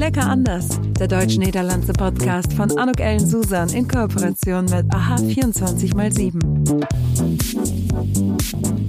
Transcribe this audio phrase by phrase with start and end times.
[0.00, 0.66] Lecker anders,
[0.98, 6.40] der deutsch-niederlandse Podcast von Anuk Ellen Susan in Kooperation mit AHA 24x7.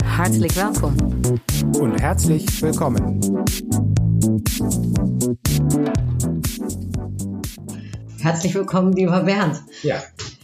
[0.05, 1.41] Herzlich willkommen.
[1.77, 3.19] Und herzlich willkommen.
[8.21, 9.61] Herzlich willkommen, lieber Bernd.
[9.83, 10.01] Ja.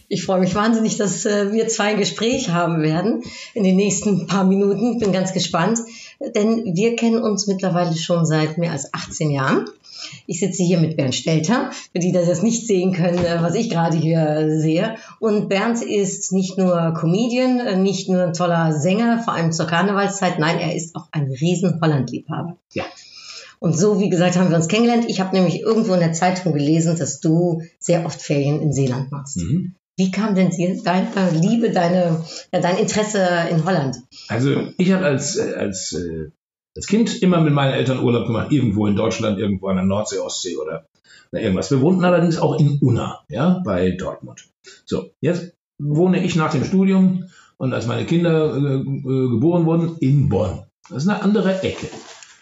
[0.08, 3.22] Ich freue mich wahnsinnig, dass äh, wir zwei ein Gespräch haben werden
[3.54, 4.98] in den nächsten paar Minuten.
[4.98, 5.78] Bin ganz gespannt,
[6.20, 9.64] denn wir kennen uns mittlerweile schon seit mehr als 18 Jahren.
[10.26, 13.54] Ich sitze hier mit Bernd Stelter, für die das jetzt nicht sehen können, äh, was
[13.54, 14.96] ich gerade hier sehe.
[15.20, 19.66] Und Bernd ist nicht nur Comedian, äh, nicht nur ein toller Sänger, vor allem zur
[19.66, 20.38] Karnevalszeit.
[20.38, 22.56] Nein, er ist auch ein riesen Holland-Liebhaber.
[22.74, 22.84] Ja.
[23.60, 25.06] Und so, wie gesagt, haben wir uns kennengelernt.
[25.08, 29.10] Ich habe nämlich irgendwo in der Zeitung gelesen, dass du sehr oft Ferien in Seeland
[29.10, 29.38] machst.
[29.38, 29.74] Mhm.
[29.96, 30.52] Wie kam denn
[30.84, 33.96] deine Liebe, deine, dein Interesse in Holland?
[34.28, 36.30] Also ich habe als, äh, als, äh,
[36.78, 40.20] als Kind immer mit meinen Eltern Urlaub gemacht, irgendwo in Deutschland, irgendwo an der Nordsee,
[40.20, 40.86] Ostsee oder,
[41.32, 41.72] irgendwas.
[41.72, 44.46] Wir wohnten allerdings auch in Unna, ja, bei Dortmund.
[44.84, 47.24] So, jetzt wohne ich nach dem Studium
[47.56, 50.62] und als meine Kinder äh, äh, geboren wurden, in Bonn.
[50.88, 51.88] Das ist eine andere Ecke.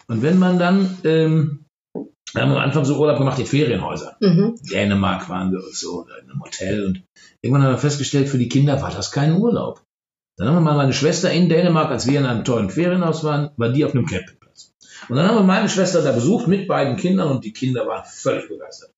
[0.06, 4.16] Und wenn man dann, ähm, wir haben am Anfang so Urlaub gemacht in Ferienhäusern.
[4.20, 4.56] Mhm.
[4.70, 6.84] Dänemark waren wir und so, oder in einem Hotel.
[6.84, 7.02] Und
[7.40, 9.80] irgendwann haben wir festgestellt, für die Kinder war das kein Urlaub.
[10.36, 13.50] Dann haben wir mal meine Schwester in Dänemark, als wir in einem tollen Ferienhaus waren,
[13.56, 14.74] war die auf einem Campingplatz.
[15.08, 18.04] Und dann haben wir meine Schwester da besucht mit beiden Kindern und die Kinder waren
[18.04, 18.90] völlig begeistert.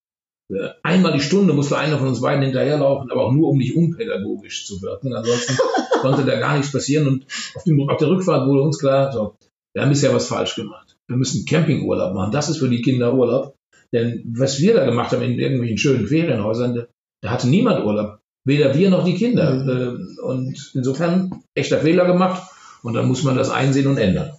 [0.51, 3.75] Äh, Einmal die Stunde musste einer von uns beiden hinterherlaufen, aber auch nur, um nicht
[3.75, 5.13] unpädagogisch zu wirken.
[5.13, 5.57] Ansonsten
[6.01, 7.07] konnte da gar nichts passieren.
[7.07, 9.35] Und auf, dem, auf der Rückfahrt wurde uns klar, so,
[9.73, 10.97] wir haben bisher was falsch gemacht.
[11.07, 12.31] Wir müssen Campingurlaub machen.
[12.31, 13.55] Das ist für die Kinder Urlaub.
[13.93, 16.87] Denn was wir da gemacht haben in irgendwelchen schönen Ferienhäusern, da,
[17.21, 18.18] da hatte niemand Urlaub.
[18.49, 19.53] Weder wir noch die Kinder.
[19.53, 19.69] Mhm.
[19.69, 22.43] Äh, Und insofern echter Fehler gemacht.
[22.81, 24.31] Und dann muss man das einsehen und ändern.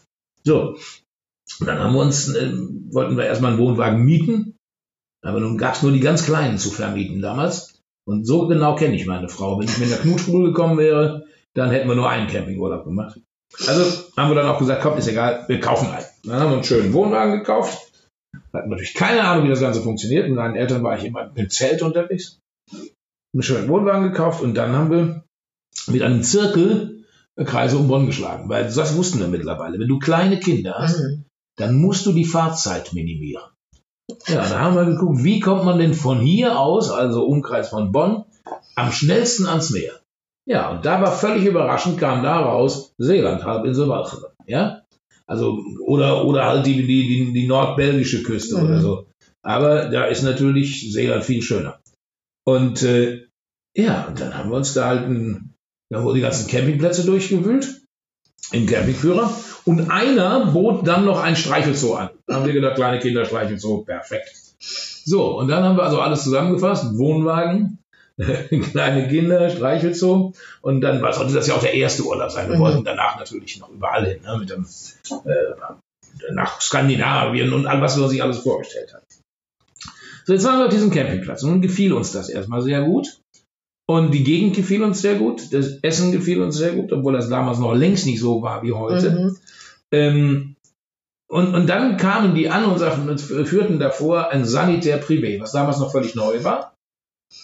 [0.44, 0.76] So.
[1.60, 2.52] Und dann haben wir uns, äh,
[2.90, 4.56] wollten wir erstmal einen Wohnwagen mieten.
[5.22, 7.80] Aber nun gab es nur die ganz kleinen zu vermieten damals.
[8.06, 9.58] Und so genau kenne ich meine Frau.
[9.58, 13.20] Wenn ich mit einer Knutschbude gekommen wäre, dann hätten wir nur einen Campingurlaub gemacht.
[13.66, 16.06] Also haben wir dann auch gesagt, komm, ist egal, wir kaufen einen.
[16.24, 17.78] Dann haben wir einen schönen Wohnwagen gekauft.
[18.52, 20.26] Hatten natürlich keine Ahnung, wie das Ganze funktioniert.
[20.26, 22.39] Mit meinen Eltern war ich immer im Zelt unterwegs.
[23.32, 25.24] Einen schönen Wohnwagen gekauft und dann haben wir
[25.86, 27.04] mit einem Zirkel
[27.44, 28.48] Kreise um Bonn geschlagen.
[28.48, 29.78] Weil das wussten wir mittlerweile.
[29.78, 31.24] Wenn du kleine Kinder hast, Mhm.
[31.56, 33.44] dann musst du die Fahrzeit minimieren.
[34.26, 37.92] Ja, da haben wir geguckt, wie kommt man denn von hier aus, also Umkreis von
[37.92, 38.24] Bonn,
[38.74, 39.92] am schnellsten ans Meer?
[40.46, 44.32] Ja, und da war völlig überraschend, kam da raus Seeland, Halbinsel Walcheren.
[44.46, 44.82] Ja,
[45.26, 48.64] also, oder, oder halt die, die, die, die nordbelgische Küste Mhm.
[48.64, 49.06] oder so.
[49.42, 51.78] Aber da ist natürlich Seeland viel schöner.
[52.54, 53.26] Und äh,
[53.76, 55.54] ja, und dann haben wir uns da halt ein,
[55.90, 57.80] da wurden die ganzen Campingplätze durchgewühlt
[58.52, 59.32] im Campingführer.
[59.66, 62.10] Und einer bot dann noch ein Streichelzoo an.
[62.26, 64.32] Da haben wir gedacht, kleine Kinder Streichelzoo, perfekt.
[64.58, 66.98] So, und dann haben wir also alles zusammengefasst.
[66.98, 67.78] Wohnwagen,
[68.72, 70.32] kleine Kinder, Streichelzoo.
[70.62, 72.48] Und dann war, sollte das ja auch der erste Urlaub sein.
[72.48, 72.60] Wir Mhm.
[72.60, 74.66] wollten danach natürlich noch überall hin, ne, mit dem,
[75.26, 79.04] äh, nach Skandinavien und all, was wir sich alles vorgestellt haben.
[80.24, 81.42] So, jetzt waren wir auf diesem Campingplatz.
[81.42, 83.20] Und nun gefiel uns das erstmal sehr gut.
[83.86, 85.52] Und die Gegend gefiel uns sehr gut.
[85.52, 88.72] Das Essen gefiel uns sehr gut, obwohl das damals noch längst nicht so war wie
[88.72, 89.10] heute.
[89.10, 89.36] Mhm.
[89.92, 90.56] Ähm,
[91.28, 95.52] und, und dann kamen die an und sagten, und führten davor ein Sanitär Privé, was
[95.52, 96.74] damals noch völlig neu war.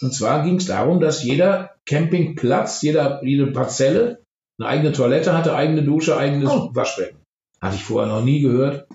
[0.01, 4.21] Und zwar ging es darum, dass jeder Campingplatz, jeder, jede Parzelle
[4.59, 6.69] eine eigene Toilette hatte, eigene Dusche, eigenes Oh.
[6.73, 7.17] Waschbecken.
[7.61, 8.87] Hatte ich vorher noch nie gehört.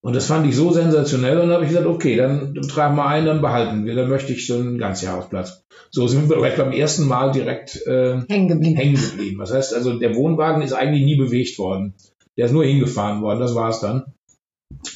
[0.00, 3.26] Und das fand ich so sensationell und habe ich gesagt, okay, dann tragen wir ein,
[3.26, 5.64] dann behalten wir, dann möchte ich so einen Ganzjahresplatz.
[5.90, 8.76] So sind wir direkt beim ersten Mal direkt äh, Hängen geblieben.
[8.76, 9.38] hängen geblieben.
[9.40, 11.94] Das heißt also, der Wohnwagen ist eigentlich nie bewegt worden.
[12.36, 14.04] Der ist nur hingefahren worden, das war es dann.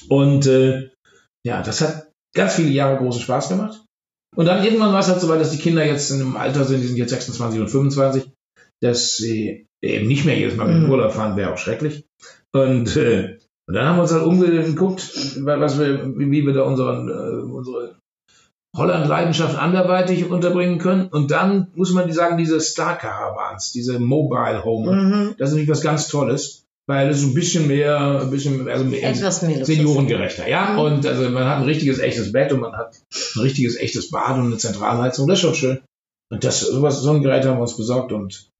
[0.08, 0.90] Und äh,
[1.44, 3.82] ja, das hat ganz viele Jahre großen Spaß gemacht.
[4.36, 6.64] Und dann irgendwann war es halt so weit, dass die Kinder jetzt in einem Alter
[6.64, 8.30] sind, die sind jetzt 26 und 25,
[8.80, 10.90] dass sie eben nicht mehr jedes Mal mit dem Mhm.
[10.90, 12.06] Urlaub fahren, wäre auch schrecklich.
[12.52, 13.38] Und, äh,
[13.72, 15.02] und dann haben wir uns halt umgeguckt,
[15.46, 17.96] was wir, wie wir da unseren, äh, unsere
[18.76, 21.08] Holland-Leidenschaft anderweitig unterbringen können.
[21.08, 25.34] Und dann muss man sagen, diese Star-Caravans, diese Mobile Home, Mhm.
[25.38, 29.40] das ist natürlich was ganz Tolles, weil es ein bisschen mehr, ein bisschen, also Etwas
[29.40, 29.64] mehr.
[29.64, 30.72] Seniorengerechter, ja.
[30.72, 30.78] Mhm.
[30.78, 32.94] Und also man hat ein richtiges, echtes Bett und man hat
[33.36, 35.28] ein richtiges, echtes Bad und eine Zentralheizung.
[35.28, 35.80] Das ist schon schön.
[36.30, 38.50] Und das, sowas, so ein Gerät haben wir uns besorgt und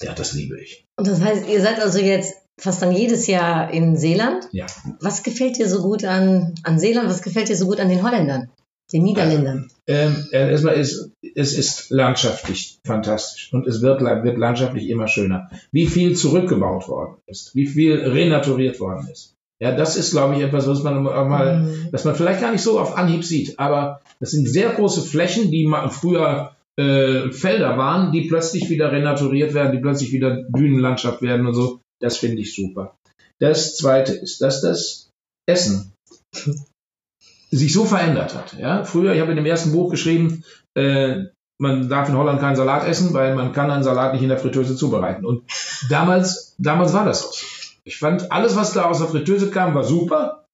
[0.00, 0.86] ja, das liebe ich.
[0.98, 4.48] Und das heißt, ihr seid also jetzt fast dann jedes Jahr in Seeland.
[4.52, 4.66] Ja.
[5.00, 7.08] Was gefällt dir so gut an, an Seeland?
[7.08, 8.50] Was gefällt dir so gut an den Holländern?
[8.92, 9.70] Den Niederländern?
[9.86, 15.48] Ähm, äh, erstmal ist, es ist landschaftlich fantastisch und es wird, wird landschaftlich immer schöner.
[15.70, 19.36] Wie viel zurückgebaut worden ist, wie viel renaturiert worden ist.
[19.60, 21.88] Ja, das ist, glaube ich, etwas, was man auch mal, Mhm.
[21.92, 23.58] was man vielleicht gar nicht so auf Anhieb sieht.
[23.58, 28.90] Aber das sind sehr große Flächen, die mal früher äh, Felder waren, die plötzlich wieder
[28.90, 31.80] renaturiert werden, die plötzlich wieder Dünenlandschaft werden und so.
[32.00, 32.96] Das finde ich super.
[33.38, 35.10] Das zweite ist, dass das
[35.46, 35.92] Essen
[37.50, 38.54] sich so verändert hat.
[38.58, 38.84] Ja?
[38.84, 40.44] Früher, ich habe in dem ersten Buch geschrieben,
[40.74, 41.24] äh,
[41.60, 44.38] man darf in Holland keinen Salat essen, weil man kann einen Salat nicht in der
[44.38, 45.26] Fritteuse zubereiten.
[45.26, 45.44] Und
[45.90, 47.46] damals, damals war das so.
[47.84, 50.46] Ich fand, alles, was da aus der Fritteuse kam, war super.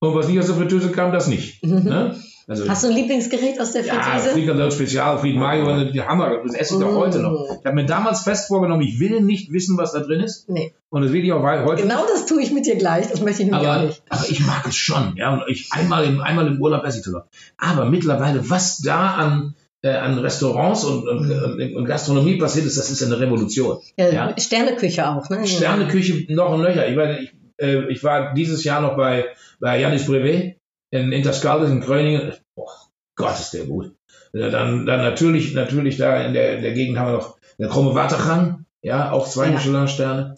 [0.00, 1.62] Und was nicht aus der Fritteuse kam, das nicht.
[1.64, 2.20] Ne?
[2.48, 4.28] Also, Hast du ein Lieblingsgerät aus der ja, Fritteuse?
[4.30, 7.58] Frikandel Spezial, Fried Mayo, die Hammer, das esse ich doch heute noch.
[7.58, 10.48] Ich habe mir damals fest vorgenommen, ich will nicht wissen, was da drin ist.
[10.48, 10.72] Nee.
[10.88, 13.08] Und das will ich auch heute Genau das tue ich mit dir gleich.
[13.08, 14.02] Das möchte ich nämlich auch aber, nicht.
[14.08, 15.16] aber ich mag es schon.
[15.16, 17.26] Ja, und ich einmal im, einmal im Urlaub esse ich sogar.
[17.58, 22.78] Aber mittlerweile, was da an, äh, an Restaurants und, und, und, und Gastronomie passiert ist,
[22.78, 23.78] das ist eine Revolution.
[23.96, 24.34] Ja, Ja.
[24.38, 25.44] Sterneküche auch, ne?
[25.48, 26.88] Sterneküche noch und nöcher.
[26.88, 29.24] Ich, weiß, ich, äh, ich war dieses Jahr noch bei,
[29.58, 30.55] bei Janis Brevet
[30.90, 32.32] in Interscaldes in Gröningen.
[32.54, 32.68] Oh
[33.16, 33.92] Gott, ist der gut.
[34.32, 37.94] Dann, dann natürlich, natürlich da in der, in der Gegend haben wir noch eine krumme
[37.94, 39.52] Watergang, ja, auch zwei Ja.
[39.52, 40.36] Michelin-Sterne.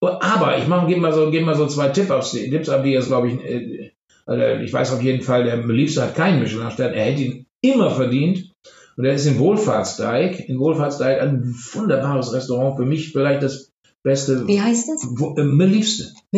[0.00, 3.08] Aber ich mache, gebe mal so, gebe mal so zwei Tipps Tipps ab, die jetzt,
[3.08, 3.90] glaube ich, äh,
[4.26, 6.92] also ich weiß auf jeden Fall, der Liebste hat keinen Michelin-Stern.
[6.92, 8.52] Er hätte ihn immer verdient.
[8.96, 10.48] Und er ist in Wohlfahrtsdeig.
[10.48, 12.76] In Wohlfahrtsdeig ein wunderbares Restaurant.
[12.76, 13.67] Für mich vielleicht das
[14.02, 15.04] beste, Wie heißt es?
[15.04, 15.42] äh,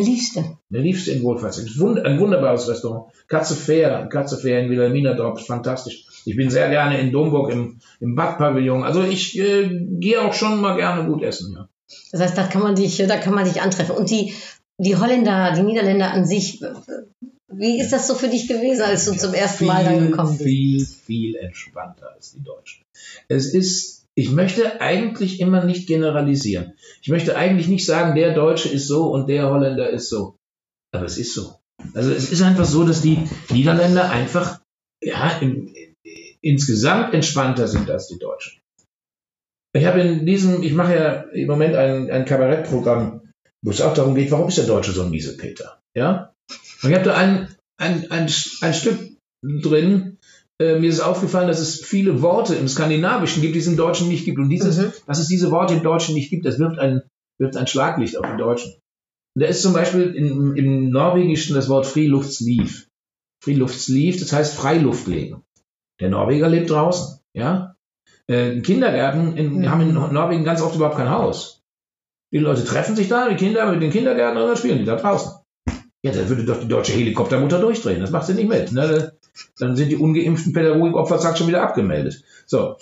[0.03, 0.59] liebste.
[0.71, 3.13] Mir liebste in wund- Ein wunderbares Restaurant.
[3.29, 6.05] Katze Fair, Katze Fair in Wilhelmina Dorf, ist fantastisch.
[6.25, 8.83] Ich bin sehr gerne in Domburg im, im Badpavillon.
[8.83, 9.69] Also ich äh,
[9.99, 11.55] gehe auch schon mal gerne gut essen.
[11.57, 11.69] Ja.
[12.13, 13.97] Das heißt, da kann man dich, da kann man dich antreffen.
[13.97, 14.33] Und die,
[14.79, 16.63] die Holländer, die Niederländer an sich,
[17.53, 20.45] wie ist das so für dich gewesen, als du zum ersten Mal dann gekommen bist?
[20.45, 22.85] Viel, viel entspannter als die Deutschen.
[23.29, 26.75] Es ist, ich möchte eigentlich immer nicht generalisieren.
[27.01, 30.37] Ich möchte eigentlich nicht sagen, der Deutsche ist so und der Holländer ist so.
[30.93, 31.55] Aber es ist so.
[31.95, 33.19] Also es ist einfach so, dass die
[33.51, 34.61] Niederländer einfach
[35.03, 35.73] ja, im,
[36.43, 38.61] insgesamt entspannter sind als die Deutschen.
[39.73, 43.33] Ich habe in diesem, ich mache ja im Moment ein, ein Kabarettprogramm,
[43.63, 45.81] wo es auch darum geht, warum ist der Deutsche so ein Miesepeter?
[45.95, 46.35] Ja?
[46.83, 48.31] Und ich habe da ein, ein, ein,
[48.61, 50.10] ein Stück drin,
[50.61, 54.09] äh, mir ist aufgefallen, dass es viele Worte im Skandinavischen gibt, die es im Deutschen
[54.09, 54.39] nicht gibt.
[54.39, 54.93] Und dieses, Mhm.
[55.07, 57.03] dass es diese Worte im Deutschen nicht gibt, das wirft ein,
[57.39, 58.75] wirft ein Schlaglicht auf den Deutschen.
[59.35, 62.89] Und da ist zum Beispiel im, im Norwegischen das Wort Friluftsliv.
[63.43, 65.43] Friluftsliv, das heißt Freiluftleben.
[66.01, 67.75] Der Norweger lebt draußen, ja.
[68.29, 69.71] Äh, Kindergärten in, Mhm.
[69.71, 71.63] haben in Norwegen ganz oft überhaupt kein Haus.
[72.33, 74.97] Die Leute treffen sich da, die Kinder mit den Kindergärtnern und dann spielen die da
[74.97, 75.40] draußen.
[76.03, 78.01] Ja, da würde doch die deutsche Helikoptermutter durchdrehen.
[78.01, 78.73] Das macht sie nicht mit.
[78.73, 79.13] Ne?
[79.59, 82.23] Dann sind die ungeimpften Pädagogikopfer zack schon wieder abgemeldet.
[82.47, 82.77] So.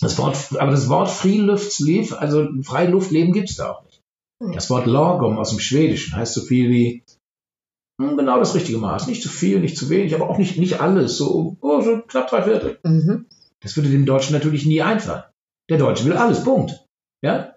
[0.00, 4.02] Das Wort, aber das Wort Friluftsliv, also Freiluftleben gibt's da auch nicht.
[4.54, 7.02] Das Wort Lorgum aus dem Schwedischen heißt so viel wie
[8.00, 9.06] hm, genau das richtige Maß.
[9.06, 11.16] Nicht zu viel, nicht zu wenig, aber auch nicht, nicht alles.
[11.16, 12.78] So, oh, so knapp drei Viertel.
[12.82, 13.26] Mhm.
[13.60, 15.24] Das würde dem Deutschen natürlich nie einfallen.
[15.70, 16.84] Der Deutsche will alles, Punkt.
[17.22, 17.54] Ja?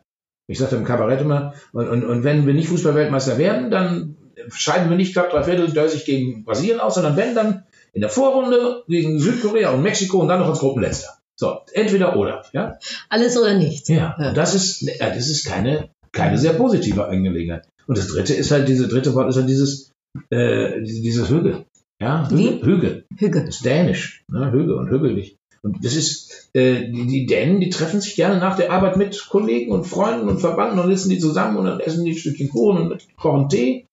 [0.47, 4.15] Ich sagte im Kabarett immer, und, und, und wenn wir nicht Fußballweltmeister werden, dann
[4.51, 7.63] scheiden wir nicht knapp drei Viertel dösig gegen Brasilien aus, sondern wenn dann
[7.94, 11.09] in der Vorrunde gegen Südkorea und Mexiko und dann noch als Gruppenletzter.
[11.36, 12.44] So, entweder oder.
[12.53, 12.77] Ja,
[13.09, 13.88] Alles oder nichts.
[13.89, 14.15] ja.
[14.18, 17.68] Und das ist, ja, das ist keine, keine sehr positive Angelegenheit.
[17.88, 19.91] Und das dritte ist halt, diese dritte Wort ist halt dieses,
[20.30, 21.65] äh, diese- dieses Hügel.
[22.01, 23.06] Ja, Hügel.
[23.18, 23.45] Hügel.
[23.45, 24.52] Das ist dänisch, ne?
[24.52, 25.35] Hügel und hügelig.
[25.61, 29.28] Und das ist, äh, die, die Dänen, die treffen sich gerne nach der Arbeit mit
[29.30, 32.49] Kollegen und Freunden und Verwandten und sitzen die zusammen und dann essen die ein Stückchen
[32.49, 33.85] Kuchen und kochen Tee.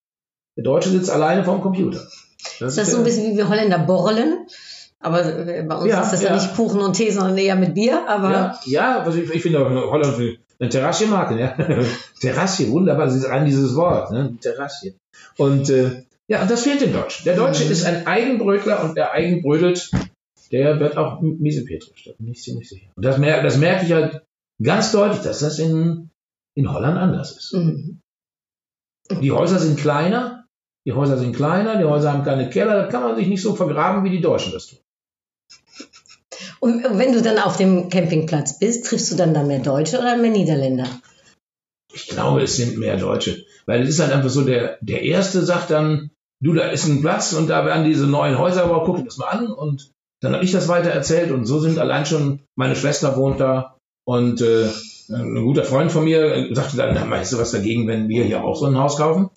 [0.57, 2.01] Der Deutsche sitzt alleine vorm Computer.
[2.59, 4.47] Ist das so ein bisschen wie wir Holländer borreln?
[4.99, 6.29] Aber äh, bei uns Ja, ist das ja.
[6.29, 6.35] ja.
[6.35, 8.07] nicht Kuchen und Tee, sondern eher mit Bier.
[8.09, 11.55] Aber Ja, ja was ich, ich finde auch Holland eine Terrasse machen, ja.
[12.19, 14.35] Terrasse, wunderbar, das ist ein dieses Wort, ne?
[14.41, 14.95] Terrasse.
[15.37, 17.25] Und äh, ja, und das fehlt dem Deutschen.
[17.25, 17.71] Der Deutsche Mhm.
[17.71, 19.91] ist ein Eigenbrötler und der Eigenbrödelt,
[20.51, 22.87] der wird auch miesepetrisch, da bin ich ziemlich sicher.
[22.95, 24.23] Und das, mer das merke ich halt
[24.61, 26.09] ganz deutlich, dass das in,
[26.55, 27.53] in Holland anders ist.
[27.53, 27.99] Mhm.
[29.21, 30.36] Die Häuser sind kleiner,
[30.87, 33.55] die Häuser sind kleiner, die Häuser haben keine Keller, da kann man sich nicht so
[33.55, 34.79] vergraben, wie die Deutschen das tun.
[36.61, 40.15] Und wenn du dann auf dem Campingplatz bist, triffst du dann da mehr Deutsche oder
[40.15, 40.87] mehr Niederländer?
[41.93, 43.45] Ich glaube, es sind mehr Deutsche.
[43.65, 47.01] Weil es ist halt einfach so, der, der Erste sagt dann, du, da ist ein
[47.01, 49.47] Platz und da werden diese neuen Häuser, aber guck dir das mal an.
[49.47, 49.91] Und
[50.21, 53.75] dann habe ich das weiter erzählt und so sind allein schon, meine Schwester wohnt da
[54.05, 54.69] und äh,
[55.09, 58.23] ein guter Freund von mir äh, sagte dann, na, meinst du was dagegen, wenn wir
[58.23, 59.29] hier auch so ein Haus kaufen?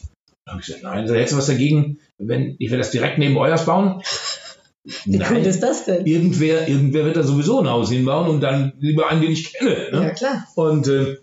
[0.50, 3.36] Da habe ich gesagt, nein, hättest du was dagegen, wenn ich will das direkt neben
[3.36, 4.02] euers bauen?
[5.04, 6.06] Wie cool ist das denn?
[6.06, 9.76] Irgendwer, irgendwer wird da sowieso ein Haus hinbauen und dann lieber einen, den ich kenne.
[9.92, 10.02] Ne?
[10.02, 10.48] Ja, klar.
[10.56, 11.18] Und äh,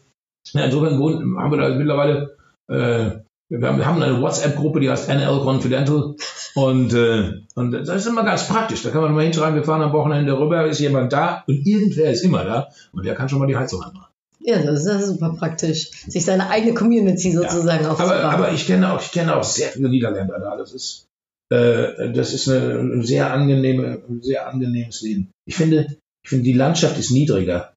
[0.53, 2.37] ja, insofern haben wir da mittlerweile
[2.69, 3.19] äh,
[3.49, 6.15] wir haben eine WhatsApp-Gruppe, die heißt NL Confidential.
[6.55, 8.83] Und, äh, und das ist immer ganz praktisch.
[8.83, 12.11] Da kann man mal hinschreiben, wir fahren am Wochenende rüber, ist jemand da und irgendwer
[12.11, 14.11] ist immer da und der kann schon mal die Heizung anmachen.
[14.47, 18.13] Ja, das ist super praktisch, sich seine eigene Community sozusagen ja, aufzubauen.
[18.13, 20.55] Aber, aber ich kenne auch, ich kenne auch sehr viele Niederländer da.
[20.55, 21.05] Das ist,
[21.49, 25.31] äh, das ist eine, ein sehr angenehme, sehr angenehmes Leben.
[25.45, 27.73] Ich finde, ich finde, die Landschaft ist niedriger.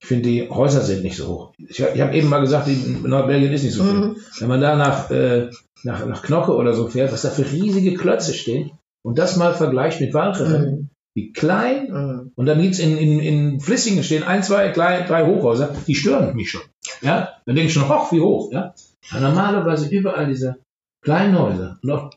[0.00, 1.52] Ich finde, die Häuser sind nicht so hoch.
[1.58, 3.92] Ich, ich habe eben mal gesagt, Nordbelgien ist nicht so viel.
[3.92, 4.16] Mhm.
[4.38, 5.50] Wenn man da nach, äh,
[5.82, 8.70] nach, nach Knocke oder so fährt, was da für riesige Klötze stehen
[9.04, 10.88] und das mal vergleicht mit Walcheren, mhm.
[11.16, 12.32] Wie klein, mhm.
[12.36, 16.36] und dann gibt's in, in, in Flissingen stehen ein, zwei, klein, drei Hochhäuser, die stören
[16.36, 16.62] mich schon.
[17.02, 17.30] Ja?
[17.46, 18.52] Dann denke ich schon, hoch, wie hoch.
[18.52, 18.74] Ja
[19.12, 20.56] normalerweise überall diese
[21.02, 21.78] kleinen Häuser.
[21.82, 22.10] Und, auch,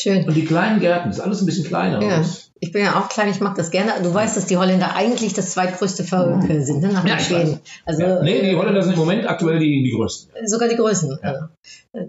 [0.00, 0.26] Schön.
[0.26, 2.02] und die kleinen Gärten, ist alles ein bisschen kleiner.
[2.02, 2.24] Ja.
[2.62, 3.92] Ich bin ja auch klein, ich mag das gerne.
[4.02, 6.92] Du weißt, dass die Holländer eigentlich das zweitgrößte Volk sind, ne?
[6.92, 7.60] nach ja, Schweden.
[7.86, 8.22] Also, ja.
[8.22, 10.30] Nee, die Holländer sind im Moment aktuell die, die größten.
[10.46, 11.18] Sogar die größten.
[11.22, 11.48] Ja.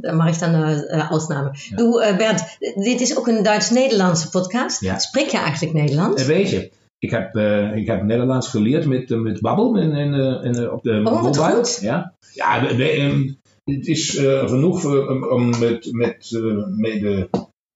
[0.02, 1.54] Da mache ich dann eine äh, Ausnahme.
[1.70, 1.78] Ja.
[1.78, 2.44] Du, äh, Bernd,
[2.76, 4.82] dit is ook een Duits-Nederlandse podcast.
[4.82, 5.00] Ja.
[5.00, 6.22] Spreek je eigenlijk Nederlands?
[6.22, 6.72] Een beetje.
[7.00, 11.02] Ik heb, uh, ik heb Nederlands geleerd met, met Babbel in, in, in, op de
[11.04, 11.66] oh, mobile.
[11.82, 14.86] Ja, ja um, het is uh, genoeg
[15.32, 17.30] om met, met, uh, met de,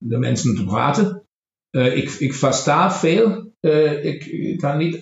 [0.10, 1.24] de mensen te praten.
[1.72, 3.54] ik, ik versta veel.
[4.02, 5.02] ik kan niet,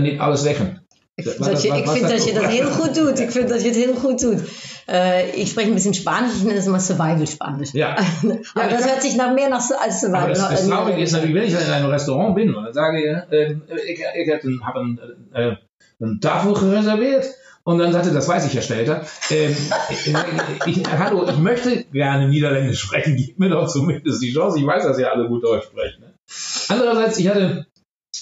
[0.00, 0.86] niet alles zeggen.
[1.14, 3.18] Ik vind, dat je, ik vind dat je dat heel goed doet.
[3.18, 4.40] Ik vind dat je het heel goed doet.
[4.86, 7.72] Äh, ich spreche ein bisschen Spanisch, ich nenne es immer Survival-Spanisch.
[7.72, 7.96] Ja.
[8.54, 10.28] Aber das hört sich nach mehr nach als Survival.
[10.28, 13.52] Das, das Traurige ist natürlich, wenn ich in einem Restaurant bin und sage äh,
[13.86, 15.00] ich, ich habe ein,
[15.32, 15.56] äh,
[16.00, 17.26] eine Tafel reserviert
[17.64, 19.04] und dann sagte, das weiß ich ja später.
[19.30, 19.56] Ähm,
[19.90, 20.06] ich,
[20.66, 24.58] ich, hallo, ich möchte gerne Niederländisch sprechen, gib mir doch zumindest die Chance.
[24.58, 26.00] Ich weiß, dass ihr alle gut Deutsch sprecht.
[26.00, 26.14] Ne?
[26.68, 27.66] Andererseits, ich hatte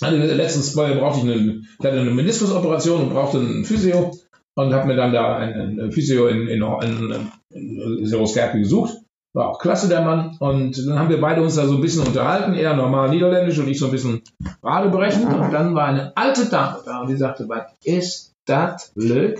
[0.00, 4.12] also letztens brauchte ich eine, ich hatte eine Meniskusoperation und brauchte einen Physio
[4.54, 8.96] und habe mir dann da einen, Physio in, in, in, in Seroskerpe gesucht.
[9.32, 10.36] War auch klasse, der Mann.
[10.40, 13.68] Und dann haben wir beide uns da so ein bisschen unterhalten, er normal niederländisch und
[13.68, 14.22] ich so ein bisschen
[14.62, 15.24] Radebrechen.
[15.24, 19.38] Und dann war eine alte Dame da und die sagte, was ist das Glück,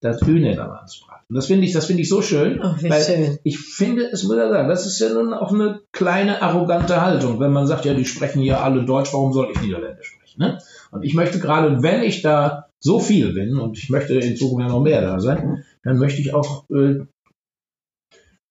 [0.00, 3.38] das Hühnerlands und das finde ich, das finde ich so schön, oh, weil schön.
[3.44, 7.38] ich finde, es muss ja sagen, das ist ja nun auch eine kleine arrogante Haltung,
[7.38, 10.40] wenn man sagt, ja, die sprechen ja alle Deutsch, warum soll ich Niederländisch sprechen?
[10.40, 10.58] Ne?
[10.90, 14.66] Und ich möchte gerade, wenn ich da so viel bin und ich möchte in Zukunft
[14.66, 17.00] ja noch mehr da sein, dann möchte ich auch äh,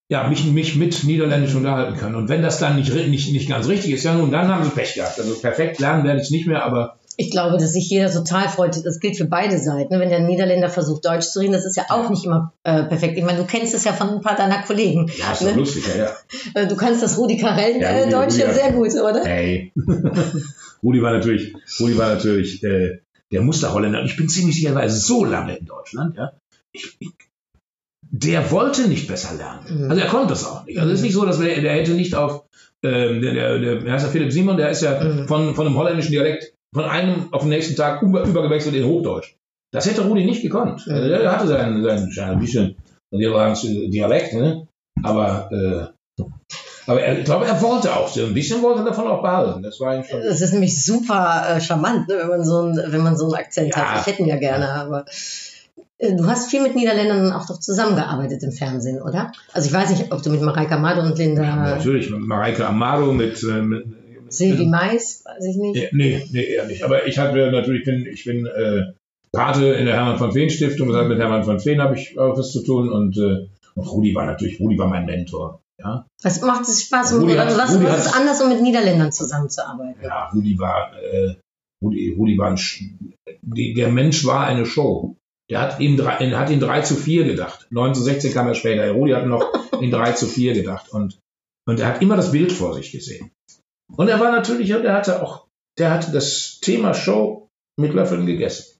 [0.08, 2.14] ja, mich, mich mit Niederländisch unterhalten können.
[2.14, 4.70] Und wenn das dann nicht, nicht, nicht ganz richtig ist, ja nun, dann haben sie
[4.70, 5.18] Pech gehabt.
[5.18, 8.48] Also perfekt lernen werde ich es nicht mehr, aber ich glaube, dass sich jeder total
[8.48, 8.80] freut.
[8.86, 9.98] Das gilt für beide Seiten.
[9.98, 13.18] Wenn der Niederländer versucht, Deutsch zu reden, das ist ja auch nicht immer äh, perfekt.
[13.18, 15.10] Ich meine, du kennst es ja von ein paar deiner Kollegen.
[15.18, 15.52] Ja, ist ne?
[15.52, 16.12] lustig, ja, ja.
[16.54, 19.24] Äh, du kannst das Rudi Carell ja, äh, Deutsch ja sehr gut, oder?
[19.24, 19.72] Hey.
[20.84, 23.00] Rudi war natürlich, Rudi war natürlich äh,
[23.32, 24.04] der Musterholländer.
[24.04, 26.16] Ich bin ziemlich sicher, er war so lange in Deutschland.
[26.16, 26.34] Ja.
[26.70, 27.10] Ich, ich,
[28.02, 29.86] der wollte nicht besser lernen.
[29.86, 29.90] Mhm.
[29.90, 30.78] Also er konnte es auch nicht.
[30.78, 32.44] Also es ist nicht so, dass der hätte nicht auf
[32.84, 35.26] ähm, der, der, der, der heißt ja Philipp Simon, der ist ja mhm.
[35.26, 39.34] von, von einem holländischen Dialekt von einem auf den nächsten Tag über, übergewechselt in Hochdeutsch.
[39.70, 40.86] Das hätte Rudi nicht gekonnt.
[40.86, 40.94] Mhm.
[40.94, 42.76] Er hatte seinen, seinen, ein bisschen
[43.10, 44.66] Dialekt, ne?
[45.02, 46.22] aber, äh,
[46.86, 49.62] aber er, ich glaube, er wollte auch so ein bisschen wollte davon auch behalten.
[49.62, 50.22] Das war schon.
[50.22, 53.34] Das ist nämlich super äh, charmant, ne, wenn man so einen, wenn man so einen
[53.34, 53.76] Akzent ja.
[53.76, 54.00] hat.
[54.00, 55.04] Ich hätte ihn ja gerne, aber
[55.98, 59.32] äh, Du hast viel mit Niederländern auch doch zusammengearbeitet im Fernsehen, oder?
[59.52, 61.42] Also ich weiß nicht, ob du mit Mareike Amado und Linda.
[61.42, 63.84] Ja, natürlich, mit Mareike Amado, mit, äh, mit
[64.28, 65.82] Silvi Mais, weiß ich nicht.
[65.82, 66.82] Ja, nee, nee, eher nicht.
[66.82, 68.92] Aber ich hatte natürlich, bin, ich bin äh,
[69.32, 72.36] Pate in der Hermann von Feen Stiftung, das mit Hermann von Feen habe ich auch
[72.36, 75.60] was zu tun und, äh, und Rudi war natürlich, Rudi war mein Mentor.
[75.78, 76.06] Ja.
[76.22, 77.14] Was macht es Spaß?
[77.14, 80.02] Rudi hat, was, Rudi was ist anders, um mit Niederländern zusammenzuarbeiten?
[80.02, 81.34] Ja, Rudi war, äh,
[81.82, 82.58] Rudi, Rudi war ein,
[83.42, 85.16] die, der Mensch war eine Show.
[85.50, 87.68] Der hat ihm drei, hat ihn 3 zu 4 gedacht.
[87.70, 88.90] 9 zu 16 kam er später.
[88.90, 90.90] Rudi hat noch in 3 zu 4 gedacht.
[90.90, 91.18] Und,
[91.66, 93.30] und er hat immer das Bild vor sich gesehen.
[93.96, 95.46] Und er war natürlich, der hatte auch,
[95.78, 98.78] der hatte das Thema Show mit Löffeln gegessen.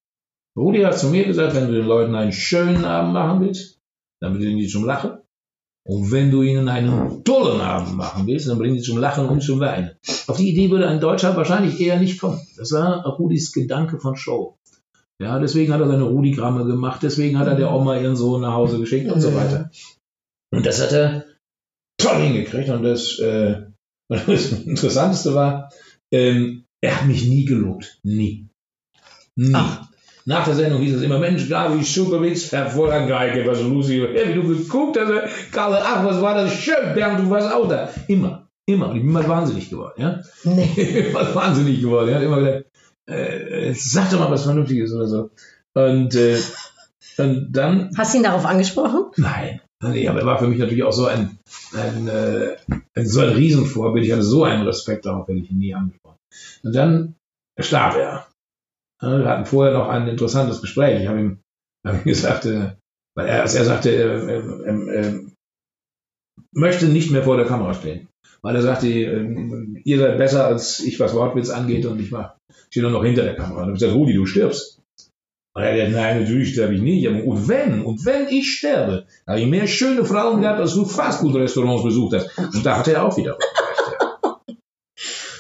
[0.57, 3.79] Rudi hat zu mir gesagt, wenn du den Leuten einen schönen Abend machen willst,
[4.21, 5.19] dann bringen die zum Lachen.
[5.87, 9.43] Und wenn du ihnen einen tollen Abend machen willst, dann bringen die zum Lachen und
[9.43, 9.93] zum Weinen.
[10.27, 12.41] Auf die Idee würde ein Deutscher wahrscheinlich eher nicht kommen.
[12.59, 14.59] Das war Rudis Gedanke von Show.
[15.21, 18.53] Ja, deswegen hat er seine Rudi-Gramme gemacht, deswegen hat er der Oma ihren Sohn nach
[18.53, 19.71] Hause geschickt und so weiter.
[20.50, 21.25] Und das hat er
[21.97, 23.62] toll hingekriegt und das, äh,
[24.09, 25.71] und das Interessanteste war,
[26.11, 27.99] ähm, er hat mich nie gelobt.
[28.03, 28.49] Nie.
[29.37, 29.55] Nie.
[29.55, 29.88] Ach.
[30.25, 34.35] Nach der Sendung hieß es immer, Mensch, Gabi, super Witz, hervorragend, Geige, was Lucy, wie
[34.35, 37.88] du geguckt hast, Karl, ach, was war das schön, Bernd, du warst auch da.
[38.09, 38.91] Immer, immer.
[38.91, 40.21] Und ich bin mal wahnsinnig geworden, ja.
[40.45, 40.69] Nee.
[41.11, 42.19] immer wahnsinnig geworden, ja.
[42.19, 42.67] Immer gesagt,
[43.07, 45.31] äh, sag doch mal was Vernünftiges oder so.
[45.73, 46.37] Und, äh,
[47.19, 47.91] Und dann.
[47.97, 49.07] Hast du ihn darauf angesprochen?
[49.17, 49.61] Nein.
[49.80, 51.38] Nee, aber er war für mich natürlich auch so ein,
[51.75, 52.56] ein, äh,
[52.97, 54.04] so ein Riesenvorbild.
[54.04, 56.18] Ich hatte so einen Respekt darauf, wenn ich ihn nie angesprochen.
[56.64, 57.14] Und dann
[57.58, 58.26] starb er.
[59.00, 61.00] Wir hatten vorher noch ein interessantes Gespräch.
[61.00, 61.38] Ich habe ihm,
[61.87, 62.73] hab ihm gesagt, äh,
[63.14, 65.20] weil er, als er sagte, er, er, er,
[66.52, 68.08] möchte nicht mehr vor der Kamera stehen.
[68.42, 72.38] Weil er sagte, äh, ihr seid besser als ich, was Wortwitz angeht, und ich war,
[72.70, 73.62] stehe nur noch hinter der Kamera.
[73.62, 74.77] Und ich gesagt, Rudi, du stirbst.
[75.59, 77.09] Und er hat nein, natürlich sterbe ich nicht.
[77.09, 81.83] Und wenn, und wenn ich sterbe, habe ich mehr schöne Frauen gehabt, als du Fastfood-Restaurants
[81.83, 82.38] besucht hast.
[82.38, 84.59] Und da hatte er auch wieder recht.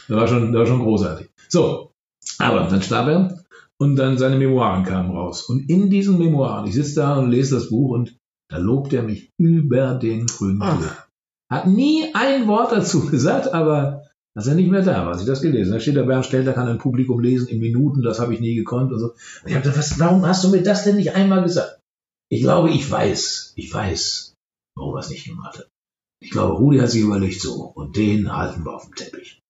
[0.08, 1.28] Das war schon, das war schon großartig.
[1.48, 1.92] So,
[2.38, 3.44] aber dann starb er
[3.78, 5.42] und dann seine Memoiren kamen raus.
[5.42, 8.16] Und in diesen Memoiren, ich sitze da und lese das Buch und
[8.48, 10.60] da lobt er mich über den grünen
[11.48, 14.02] Hat nie ein Wort dazu gesagt, aber
[14.38, 16.52] als er nicht mehr da war, als ich das gelesen Da steht der Bernd Stelter
[16.52, 19.06] kann ein Publikum lesen in Minuten, das habe ich nie gekonnt und so.
[19.06, 19.16] Und
[19.46, 21.80] ich habe gedacht, was, warum hast du mir das denn nicht einmal gesagt?
[22.30, 24.34] Ich glaube, ich weiß, ich weiß,
[24.76, 25.68] warum er es nicht gemacht hat.
[26.22, 29.40] Ich glaube, Rudi hat sich überlegt, so, und den halten wir auf dem Teppich.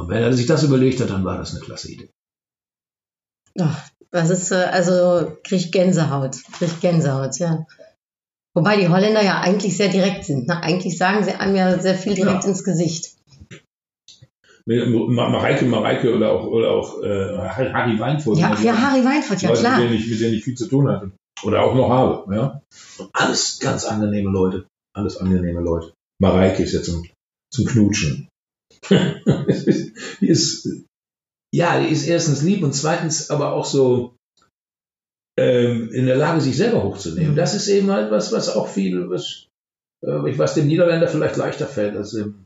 [0.00, 2.10] Und wenn er sich das überlegt hat, dann war das eine klasse Idee.
[3.60, 7.64] Ach, das ist, äh, also, krieg ich Gänsehaut, krieg ich Gänsehaut, ja.
[8.52, 10.48] Wobei die Holländer ja eigentlich sehr direkt sind.
[10.48, 10.60] Ne?
[10.60, 12.50] Eigentlich sagen sie einem ja sehr viel direkt ja.
[12.50, 13.14] ins Gesicht.
[14.66, 18.38] Mareike, Mareike oder auch, oder auch äh, Harry Weinfurt.
[18.38, 19.78] Ja, ja Harry Weinfurt, ja Leute, klar.
[19.78, 21.12] Mit denen, ich, mit denen ich viel zu tun hatte.
[21.42, 22.34] Oder auch noch habe.
[22.34, 22.62] Ja?
[23.12, 24.66] alles ganz angenehme Leute.
[24.96, 25.92] Alles angenehme Leute.
[26.20, 27.06] Mareike ist ja zum,
[27.52, 28.28] zum Knutschen.
[28.90, 30.68] die ist,
[31.54, 34.14] ja, die ist erstens lieb und zweitens aber auch so
[35.38, 37.32] ähm, in der Lage, sich selber hochzunehmen.
[37.32, 37.36] Mhm.
[37.36, 39.48] Das ist eben halt was, was auch viel, was,
[40.02, 42.43] äh, was dem Niederländer vielleicht leichter fällt als dem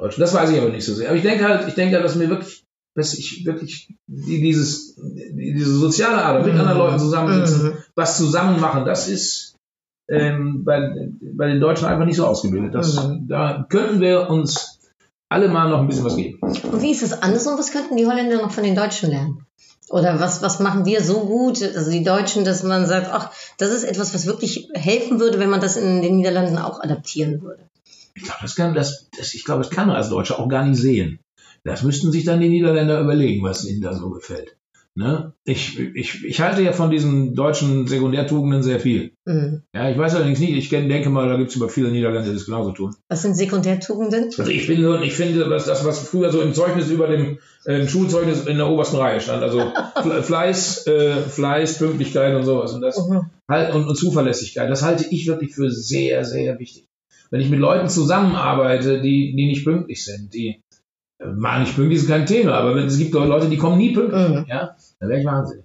[0.00, 0.20] Deutschen.
[0.20, 1.08] Das weiß ich aber nicht so sehr.
[1.08, 2.64] Aber ich denke halt, ich denke halt, dass mir wirklich,
[2.94, 7.74] dass ich wirklich dieses, diese soziale Art, mit anderen Leuten zusammensitzen, mhm.
[7.94, 9.56] was zusammen machen, das ist
[10.08, 12.74] ähm, bei, bei den Deutschen einfach nicht so ausgebildet.
[12.74, 13.28] Das, mhm.
[13.28, 14.80] Da könnten wir uns
[15.28, 16.38] alle mal noch ein bisschen was geben.
[16.40, 19.46] Und wie ist es anders und was könnten die Holländer noch von den Deutschen lernen?
[19.88, 23.70] Oder was, was machen wir so gut, also die Deutschen, dass man sagt, ach, das
[23.70, 27.69] ist etwas, was wirklich helfen würde, wenn man das in den Niederlanden auch adaptieren würde?
[28.14, 30.64] Ich glaube, das kann, das, das, ich glaube, das kann man als Deutscher auch gar
[30.64, 31.20] nicht sehen.
[31.64, 34.56] Das müssten sich dann die Niederländer überlegen, was ihnen da so gefällt.
[34.96, 35.32] Ne?
[35.44, 39.12] Ich, ich, ich halte ja von diesen deutschen Sekundärtugenden sehr viel.
[39.24, 39.62] Mhm.
[39.72, 42.34] Ja, ich weiß allerdings nicht, ich denke mal, da gibt es über viele Niederländer, die
[42.34, 42.96] das genauso tun.
[43.08, 44.30] Was sind Sekundärtugenden?
[44.36, 47.86] Also ich finde, ich finde dass das, was früher so im Zeugnis über dem äh,
[47.86, 49.72] Schulzeugnis in der obersten Reihe stand, also
[50.22, 53.30] Fleiß, äh, Fleiß, Pünktlichkeit und sowas und, das, mhm.
[53.48, 56.89] halt, und, und Zuverlässigkeit, das halte ich wirklich für sehr, sehr wichtig.
[57.30, 60.62] Wenn ich mit Leuten zusammenarbeite, die, die nicht pünktlich sind, die
[61.18, 64.28] äh, mal nicht pünktlich ist kein Thema, aber es gibt Leute, die kommen nie pünktlich,
[64.28, 64.44] mhm.
[64.48, 65.64] ja, dann wäre ich wahnsinnig.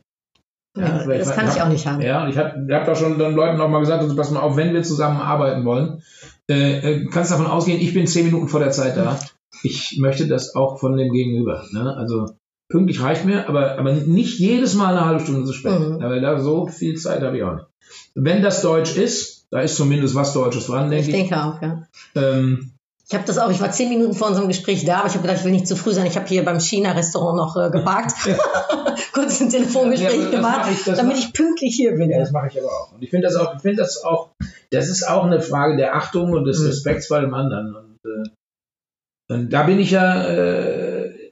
[0.77, 2.01] Ja, ja das kann ich, ich auch nicht haben.
[2.01, 4.57] Ja, ich habe hab da schon dann Leuten auch mal gesagt, also pass mal auf,
[4.57, 6.03] wenn wir zusammenarbeiten wollen,
[6.49, 9.19] äh, äh, kannst davon ausgehen, ich bin zehn Minuten vor der Zeit da.
[9.63, 11.65] Ich möchte das auch von dem Gegenüber.
[11.71, 11.95] Ne?
[11.95, 12.27] Also
[12.69, 15.79] pünktlich reicht mir, aber, aber nicht jedes Mal eine halbe Stunde zu spät.
[15.79, 16.01] Mhm.
[16.01, 17.67] Aber da so viel Zeit habe ich auch nicht.
[18.13, 21.15] Wenn das Deutsch ist, da ist zumindest was Deutsches dran, denke ich.
[21.15, 21.87] Ich denke auch, ja.
[22.15, 22.73] Ähm,
[23.07, 25.21] ich habe das auch, ich war zehn Minuten vor unserem Gespräch da, aber ich habe
[25.21, 26.07] gedacht, ich will nicht zu früh sein.
[26.07, 28.15] Ich habe hier beim China-Restaurant noch äh, geparkt,
[29.13, 32.09] kurz ein Telefongespräch ja, gemacht, ich, damit ich pünktlich hier bin.
[32.09, 32.91] Ja, das mache ich aber auch.
[32.91, 34.31] Und ich finde das auch, ich finde das auch,
[34.71, 36.67] das ist auch eine Frage der Achtung und des mhm.
[36.67, 37.77] Respekts bei dem anderen.
[37.77, 41.31] Und, äh, und da bin ich ja, äh,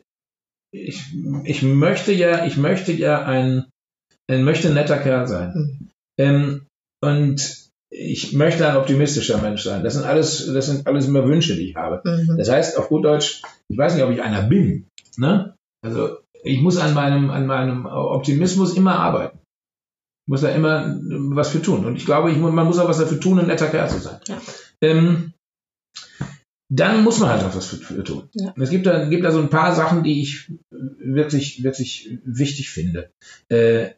[0.71, 3.65] ich, ich möchte ja, ich möchte ja ein,
[4.31, 5.51] ein möchte netter Kerl sein.
[5.53, 5.89] Mhm.
[6.17, 6.65] Ähm,
[7.01, 7.62] und
[7.95, 9.83] ich möchte ein optimistischer Mensch sein.
[9.83, 12.01] Das sind alles, das sind alles immer Wünsche, die ich habe.
[12.03, 12.37] Mhm.
[12.37, 14.87] Das heißt, auf gut Deutsch, ich weiß nicht, ob ich einer bin.
[15.17, 15.55] Ne?
[15.85, 19.37] Also ich muss an meinem, an meinem Optimismus immer arbeiten.
[20.25, 21.85] Ich muss da immer was für tun.
[21.85, 24.19] Und ich glaube, ich, man muss auch was dafür tun, ein netter Kerl zu sein.
[24.27, 24.41] Ja.
[24.81, 25.33] Ähm,
[26.71, 28.29] dann muss man halt auch was für, für tun.
[28.33, 28.53] Ja.
[28.57, 33.11] Es gibt da, gibt da so ein paar Sachen, die ich wirklich, wirklich wichtig finde.
[33.49, 33.91] Äh,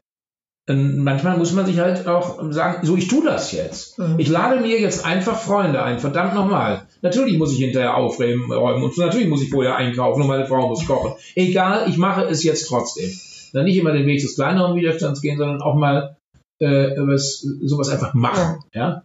[0.67, 3.99] manchmal muss man sich halt auch sagen, so ich tue das jetzt.
[3.99, 4.15] Mhm.
[4.17, 6.87] Ich lade mir jetzt einfach Freunde ein, verdammt nochmal.
[7.01, 10.87] Natürlich muss ich hinterher aufräumen und natürlich muss ich vorher einkaufen und meine Frau muss
[10.87, 11.13] kochen.
[11.35, 13.11] Egal, ich mache es jetzt trotzdem.
[13.53, 16.17] Dann nicht immer den Weg des kleineren Widerstands gehen, sondern auch mal
[16.59, 18.63] äh, was, sowas einfach machen.
[18.73, 18.81] Ja.
[18.81, 19.03] ja?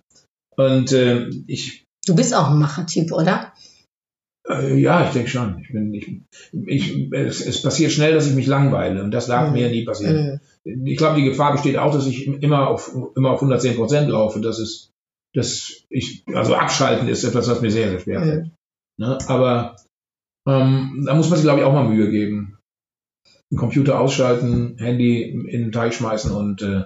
[0.57, 1.85] Und äh, ich.
[2.07, 3.53] Du bist auch ein Machertyp, oder?
[4.49, 5.59] Äh, ja, ich denke schon.
[5.61, 6.21] Ich bin, ich,
[6.67, 9.55] ich, es, es, passiert schnell, dass ich mich langweile und das darf mhm.
[9.55, 10.41] mir nie passieren.
[10.65, 14.41] Ich glaube, die Gefahr besteht auch, dass ich immer auf, immer auf 110 Prozent laufe.
[14.41, 14.91] Das ist,
[15.35, 18.45] das ich, also abschalten ist etwas, was mir sehr, sehr schwer fällt.
[18.47, 18.53] Mhm.
[18.99, 19.19] Ne?
[19.29, 19.77] Aber
[20.47, 22.59] ähm, da muss man sich, glaube ich, auch mal Mühe geben.
[23.51, 26.85] Den Computer ausschalten, Handy in den Teich schmeißen und, äh,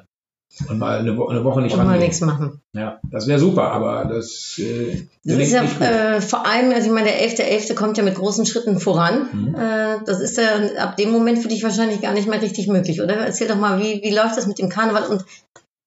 [0.69, 2.61] und mal eine, Wo eine Woche nicht Und mal nichts machen.
[2.73, 6.93] Ja, das wäre super, aber das, äh, Das ist ja äh, vor allem, also ich
[6.93, 7.75] meine, der 11.11.
[7.75, 9.29] kommt ja mit großen Schritten voran.
[9.33, 9.55] Mhm.
[9.55, 10.45] Äh, das ist ja
[10.79, 13.15] ab dem Moment für dich wahrscheinlich gar nicht mehr richtig möglich, oder?
[13.15, 15.25] Erzähl doch mal, wie, wie läuft das mit dem Karneval und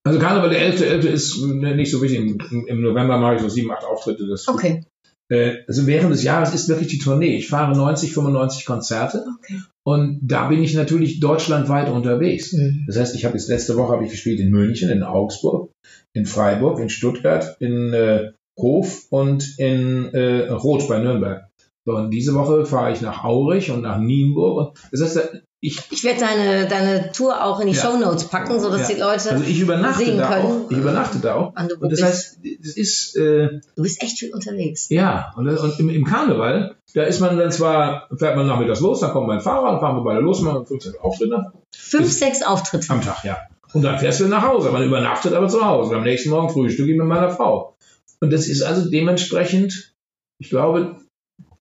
[0.04, 1.08] Also Karneval der 11.11.
[1.08, 2.20] ist äh, nicht so wichtig.
[2.52, 4.28] Im, Im November mache ich so sieben, acht Auftritte.
[4.28, 4.84] Das, okay.
[5.30, 7.38] Äh, also während des Jahres ist wirklich die Tournee.
[7.38, 9.62] Ich fahre 90, 95 Konzerte Okay.
[9.84, 12.54] und da bin ich natürlich deutschlandweit unterwegs.
[12.54, 12.86] Mhm.
[12.88, 15.72] Das heißt, ich habe jetzt letzte Woche habe ich gespielt in München, in Augsburg,
[16.14, 21.48] in Freiburg, in Stuttgart, in äh, Hof und in äh, Roth bei Nürnberg.
[21.86, 24.78] So, und diese Woche fahre ich nach Aurich und nach Nienburg.
[24.92, 27.82] Das heißt, ich, Ich werde deine, deine Tour auch in die Ja.
[27.84, 28.96] Shownotes packen, sodass Ja.
[28.96, 30.46] die Leute also ich übernachte sehen da können.
[30.66, 30.72] auch.
[30.72, 31.54] Ich übernachte da auch.
[31.56, 32.04] wo Und das bist.
[32.04, 34.88] heißt, das ist äh, du bist echt viel unterwegs.
[34.90, 39.00] Ja, und, und im, im Karneval, da ist man dann zwar, fährt man nachmittags los,
[39.00, 42.90] dann kommt mein Fahrer, dann fahren wir beide los, machen 15 Auftritte Fünf, sechs Auftritte.
[42.92, 43.38] am Tag, ja.
[43.74, 45.90] Und dann fährst du nach Hause, man übernachtet aber zu Hause.
[45.92, 47.76] Und am nächsten Morgen frühstücke ich mit meiner Frau.
[48.22, 49.94] Und das ist also dementsprechend,
[50.40, 50.98] ich glaube,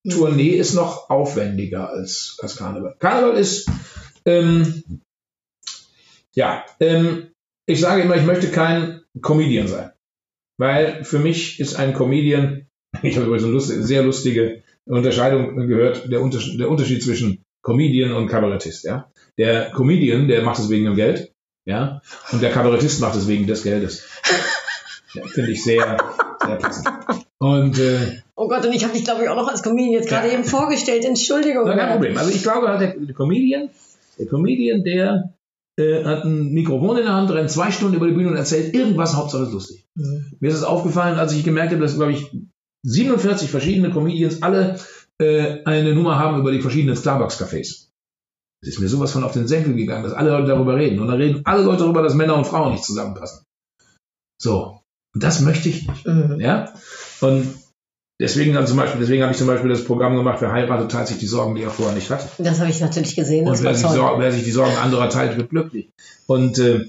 [0.09, 2.97] Tournee ist noch aufwendiger als, als Karneval.
[2.99, 3.69] Karneval ist,
[4.25, 4.83] ähm,
[6.35, 7.29] ja, ähm,
[7.67, 9.93] ich sage immer, ich möchte kein Comedian sein.
[10.59, 12.67] Weil für mich ist ein Comedian,
[13.03, 18.13] ich habe übrigens eine lustige, sehr lustige Unterscheidung gehört, der Unterschied, der Unterschied zwischen Comedian
[18.13, 18.85] und Kabarettist.
[18.85, 19.11] Ja?
[19.39, 21.33] Der Comedian, der macht es wegen dem Geld,
[21.67, 24.09] ja, und der Kabarettist macht es wegen des Geldes.
[25.15, 25.97] Ja, Finde ich sehr,
[26.47, 26.89] sehr passend.
[27.39, 30.09] Und äh, Oh Gott, und ich habe dich, glaube ich, auch noch als Comedian jetzt
[30.09, 30.35] gerade Ja.
[30.35, 31.05] eben vorgestellt.
[31.05, 31.65] Entschuldigung.
[31.67, 32.17] Na, kein Problem.
[32.17, 33.71] Also ich glaube, halt der, Comedian,
[34.21, 35.35] der Comedian, der
[35.77, 38.73] äh, hat ein Mikrofon in der Hand, rennt zwei Stunden über die Bühne und erzählt
[38.73, 39.85] irgendwas, Hauptsache ist lustig.
[39.97, 40.27] Mhm.
[40.39, 42.31] Mir ist es aufgefallen, als ich gemerkt habe, dass, glaube ich,
[42.85, 44.79] 47 verschiedene Comedians alle
[45.21, 47.89] äh, eine Nummer haben über die verschiedenen Starbucks-Cafés.
[48.63, 51.01] Es ist mir sowas von auf den Senkel gegangen, dass alle Leute darüber reden.
[51.01, 53.43] Und dann reden alle Leute darüber, dass Männer und Frauen nicht zusammenpassen.
[54.41, 54.81] So.
[55.15, 56.07] Und das möchte ich nicht.
[56.07, 56.39] Mhm.
[56.41, 56.73] Ja?
[57.21, 57.49] Und
[58.21, 61.09] deswegen dann zum Beispiel, deswegen habe ich zum Beispiel das Programm gemacht, wer heiratet, teilt
[61.09, 62.29] sich die Sorgen, die er vorher nicht hat.
[62.39, 63.47] Das habe ich natürlich gesehen.
[63.47, 63.87] Und wer sich.
[63.87, 65.91] Sorgen, wer sich die Sorgen anderer teilt, wird glücklich.
[66.27, 66.87] Und äh,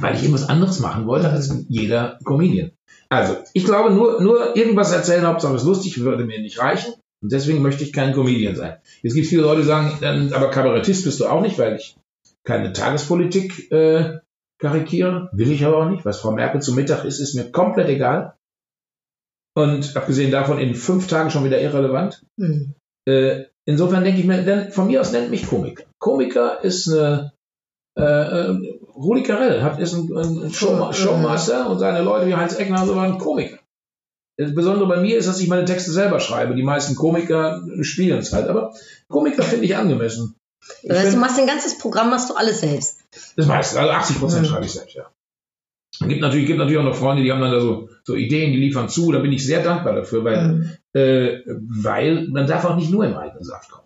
[0.00, 2.72] weil ich eben was anderes machen wollte als jeder Comedian.
[3.08, 6.94] Also, ich glaube, nur, nur irgendwas erzählen, Hauptsache es ist lustig, würde mir nicht reichen.
[7.22, 8.76] Und deswegen möchte ich kein Comedian sein.
[9.02, 11.76] Jetzt gibt es viele Leute, die sagen, dann, aber Kabarettist bist du auch nicht, weil
[11.76, 11.96] ich
[12.44, 14.18] keine Tagespolitik äh,
[14.58, 15.30] karikiere.
[15.32, 16.04] Will ich aber auch nicht.
[16.04, 18.34] Was Frau Merkel zum Mittag ist, ist mir komplett egal.
[19.54, 22.24] Und abgesehen davon in fünf Tagen schon wieder irrelevant.
[22.36, 22.74] Mhm.
[23.06, 25.84] Äh, insofern denke ich mir, dann, von mir aus nennt mich Komiker.
[25.98, 27.32] Komiker ist eine
[27.96, 32.54] äh, äh, Rudi Carell hat, ist ein, ein Show, Showmaster und seine Leute wie Heinz
[32.56, 33.58] Eckner so waren Komiker.
[34.36, 36.56] Das Besondere bei mir ist, dass ich meine Texte selber schreibe.
[36.56, 38.74] Die meisten Komiker spielen es halt, aber
[39.08, 40.34] Komiker finde ich angemessen.
[40.82, 42.98] Das heißt, du find, machst ein ganzes Programm, machst du alles selbst.
[43.36, 44.46] das meiste, also 80 Prozent Mhm.
[44.46, 45.06] schreibe ich selbst, ja.
[46.00, 48.52] Es gibt natürlich, gibt natürlich auch noch Freunde, die haben dann da so, so Ideen,
[48.52, 49.12] die liefern zu.
[49.12, 50.70] Da bin ich sehr dankbar dafür, weil, Mhm.
[50.92, 53.84] äh, weil man darf auch nicht nur im eigenen Saft kommen.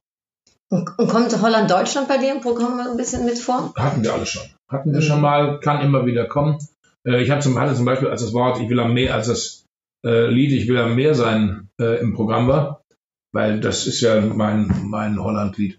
[0.70, 3.72] Und, und kommt Holland-Deutschland bei dir im Programm ein bisschen mit vor?
[3.76, 4.42] Hatten wir alle schon.
[4.68, 5.04] Hatten wir Mhm.
[5.04, 6.58] schon mal, kann immer wieder kommen.
[7.06, 9.28] Äh, ich hatte zum, hatte zum Beispiel als das Wort Ich will am Meer, als
[9.28, 9.64] das
[10.06, 12.82] äh, Lied Ich will am Meer sein äh, im Programm war,
[13.32, 15.78] weil das ist ja mein, mein Holland-Lied.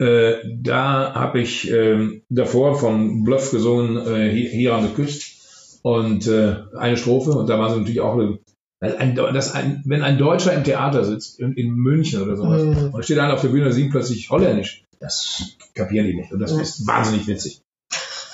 [0.00, 5.37] Äh, da habe ich ähm, davor von Bluff gesungen, hier, hier an der Küste
[5.82, 8.38] und äh, eine Strophe und da war sie natürlich auch eine,
[8.80, 12.94] ein, das ein, wenn ein Deutscher im Theater sitzt, in, in München oder sowas, Mhm.
[12.94, 14.84] und steht einer auf der Bühne und singt plötzlich Holländisch.
[15.00, 15.42] Das
[15.74, 16.32] kapieren die nicht.
[16.32, 16.60] Und das Ja.
[16.60, 17.60] ist wahnsinnig witzig.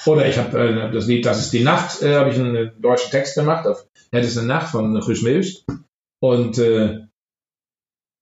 [0.06, 3.10] Oder ich habe äh, das Lied Das ist die Nacht, äh, habe ich einen deutschen
[3.10, 5.64] Text gemacht auf Das ist eine Nacht von Guus Meeuwis.
[6.20, 7.00] Und äh,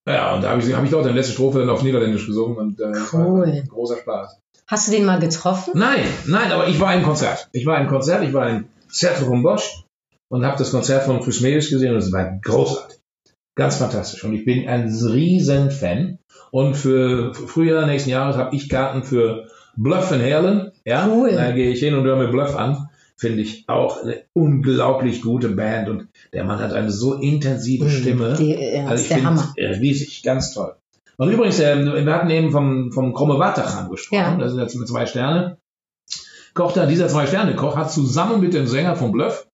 [0.09, 2.27] ja, und da habe ich, hab ich dort in der letzten Strophe dann auf Niederländisch
[2.27, 3.45] gesungen und äh, das war Cool.
[3.45, 4.39] ein großer Spaß.
[4.67, 5.73] Hast du den mal getroffen?
[5.77, 7.49] Nein, nein, aber ich war im Konzert.
[7.53, 9.85] Ich war im Konzert, ich war im Cercle von Bosch
[10.29, 12.99] und habe das Konzert von Chris Meeuwis gesehen und es war großartig.
[13.55, 14.25] Ganz fantastisch.
[14.25, 16.19] Und ich bin ein riesen Fan.
[16.51, 20.73] Und für Frühjahr nächsten Jahres habe ich Karten für Bluff in Herlen.
[20.85, 21.33] Ja, Cool.
[21.33, 22.89] da gehe ich hin und höre mir Bluff an.
[23.17, 25.89] Finde ich auch eine unglaublich gute Band.
[25.89, 28.37] Und der Mann hat eine so intensive Stimme.
[28.39, 30.75] Die, ja, Also ist ich finde äh, riesig, ganz toll.
[31.19, 34.19] Und übrigens, äh, wir hatten eben vom, vom Kromme Watachan gesprochen.
[34.19, 34.37] Ja.
[34.37, 35.59] Das sind jetzt mit zwei Sterne.
[36.55, 39.47] Koch da, dieser Zwei-Sterne-Koch hat zusammen mit dem Sänger von Bluff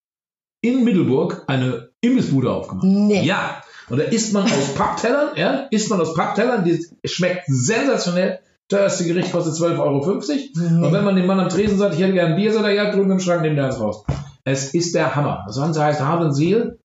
[0.61, 2.85] in Mittelburg eine Imbissbude aufgemacht.
[2.85, 3.25] Nee.
[3.25, 3.63] Ja.
[3.89, 8.41] Und da isst man aus Papptellern, ja, isst man aus Papptellern, die schmeckt sensationell.
[8.69, 10.87] Teuerste Gericht kostet 12,50 Euro.
[10.87, 12.73] Und wenn man dem Mann am Tresen sagt, ich hätte gerne ein Bier, sagt er,
[12.73, 14.05] ja, drüben im Schrank, nimm dir eins raus.
[14.45, 15.45] Es ist der Hammer.
[15.47, 16.79] Das Ganze heißt and Seal.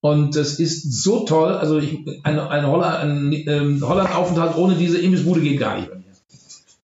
[0.00, 1.52] Und es ist so toll.
[1.52, 5.97] Also ich, ein, ein, Holland, ein ähm, Holland-Aufenthalt ohne diese Imbissbude geht gar nicht mir.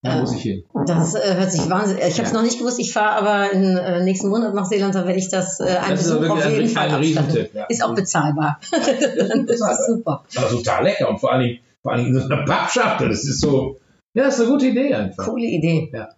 [0.05, 0.65] Da muss ich hin.
[0.87, 2.05] Das äh, hört sich wahnsinnig.
[2.07, 2.37] Ich habe es Ja.
[2.37, 2.79] noch nicht gewusst.
[2.79, 4.95] Ich fahre aber im äh, nächsten Monat nach Seeland.
[4.95, 7.49] Da werde ich das äh, ein Das ist Besuch auf jeden Fall abstatten.
[7.55, 7.65] ja.
[7.65, 8.61] Ist auch bezahlbar.
[8.71, 9.73] das bezahlbar.
[9.73, 10.25] ist super.
[10.37, 13.09] Aber total lecker und vor allen Dingen, vor allen Dingen in so einer Pappschachtel.
[13.09, 13.79] Das ist so,
[14.15, 15.25] ja, das ist eine gute Idee einfach.
[15.25, 15.91] Coole Idee.
[15.93, 16.09] Ja.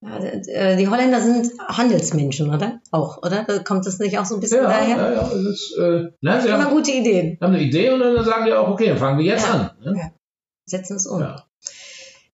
[0.00, 2.78] Ja, äh, die Holländer sind Handelsmenschen, oder?
[2.92, 3.44] Auch, oder?
[3.64, 4.96] Kommt das nicht auch so ein bisschen daher?
[4.96, 5.20] ja, ja.
[5.22, 7.36] Das ist, äh, na, sie Immer haben, gute Ideen.
[7.40, 9.70] haben eine Idee und dann sagen die auch, okay, dann fangen wir jetzt an.
[9.84, 9.94] Ne?
[9.98, 10.10] Ja.
[10.66, 11.20] Setzen es um.
[11.20, 11.44] Ja.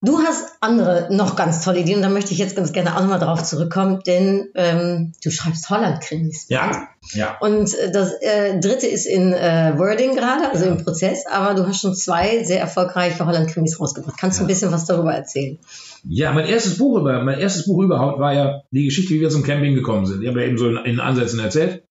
[0.02, 3.00] Du hast andere noch ganz tolle Ideen und da möchte ich jetzt ganz gerne auch
[3.00, 6.46] nochmal drauf zurückkommen, denn ähm, du schreibst Holland-Krimis.
[6.50, 7.38] Ja, ja.
[7.40, 11.66] Und äh, das äh, dritte ist in äh, Wording gerade, also im Prozess, aber du
[11.66, 14.18] hast schon zwei sehr erfolgreiche Holland-Krimis rausgebracht.
[14.18, 15.58] Kannst du ein bisschen was darüber erzählen?
[16.06, 19.30] Ja, mein erstes Buch über, mein erstes Buch überhaupt war ja die Geschichte, wie wir
[19.30, 20.22] zum Camping gekommen sind.
[20.22, 21.84] Ich habe ja eben so in, in Ansätzen erzählt.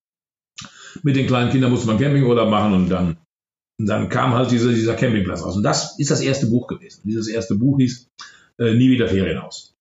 [1.01, 3.17] Mit den kleinen Kindern musste man Campingurlaub machen und dann,
[3.79, 5.55] und dann kam halt diese, dieser Campingplatz raus.
[5.55, 7.01] Und das ist das erste Buch gewesen.
[7.03, 8.07] Dieses erste Buch hieß
[8.59, 9.73] äh, Nie wieder Ferienhaus.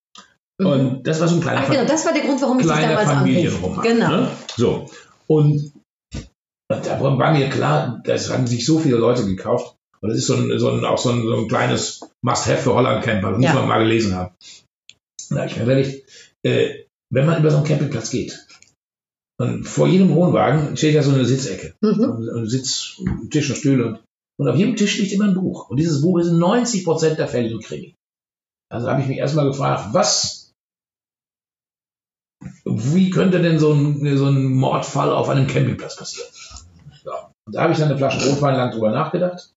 [0.59, 2.89] Und das war so ein kleiner Ach genau, das war der Grund, warum ich kleiner
[2.89, 3.09] damals.
[3.11, 3.83] Familienroman.
[3.83, 4.09] Genau.
[4.11, 4.29] Ne?
[4.57, 4.91] So.
[5.27, 5.73] Und
[6.69, 9.77] da war mir klar, das haben sich so viele Leute gekauft.
[10.01, 12.75] Und das ist so ein, so ein, auch so ein, so ein kleines Must-Have für
[12.75, 13.31] Holland-Camper.
[13.31, 13.55] Das muss Ja.
[13.55, 14.35] man mal gelesen haben.
[15.31, 16.09] Da hab ich mir überlegt,
[16.45, 18.47] äh, wenn man über so einen Campingplatz geht,
[19.43, 21.75] und vor jedem Wohnwagen steht ja so eine Sitzecke.
[21.81, 22.05] Mhm.
[22.05, 23.87] Und und Sitz, Tisch und Stühle.
[23.87, 24.01] Und,
[24.39, 25.69] und auf jedem Tisch liegt immer ein Buch.
[25.69, 27.97] Und dieses Buch ist in 90 Prozent der Fälle ein Krimi.
[28.73, 30.53] Also habe ich mich erstmal gefragt, was,
[32.65, 36.29] wie könnte denn so ein, so ein Mordfall auf einem Campingplatz passieren?
[37.05, 37.33] Ja.
[37.45, 39.53] Und da habe ich dann eine Flasche Rotwein lang drüber nachgedacht.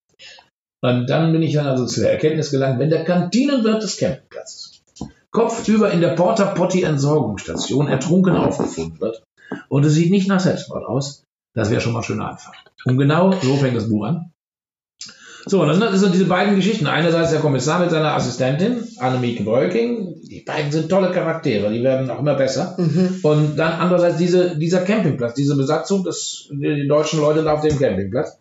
[0.82, 4.82] Und dann bin ich dann also zur Erkenntnis gelangt, wenn der Kantinenwirt des Campingplatzes
[5.30, 9.22] kopfüber in der Porta Potty Entsorgungsstation ertrunken aufgefunden wird
[9.70, 12.54] und es sieht nicht nach Selbstmord aus, das wäre schon mal ein schöner Anfang.
[12.86, 14.32] Und genau so fängt das Buch an.
[15.48, 16.88] So, und dann sind diese beiden Geschichten.
[16.88, 20.22] Einerseits der Kommissar mit seiner Assistentin, Annemieke Breuking.
[20.24, 22.76] Die beiden sind tolle Charaktere, die werden auch immer besser.
[22.80, 23.20] Mhm.
[23.22, 28.40] Und dann andererseits diese, dieser Campingplatz, diese Besatzung, das, die deutschen Leute auf dem Campingplatz,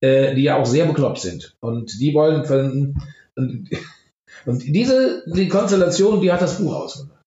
[0.00, 1.56] äh, die ja auch sehr bekloppt sind.
[1.60, 3.00] Und die wollen finden.
[3.36, 3.70] Und,
[4.44, 7.19] und diese die Konstellation, die hat das Buch ausgemacht.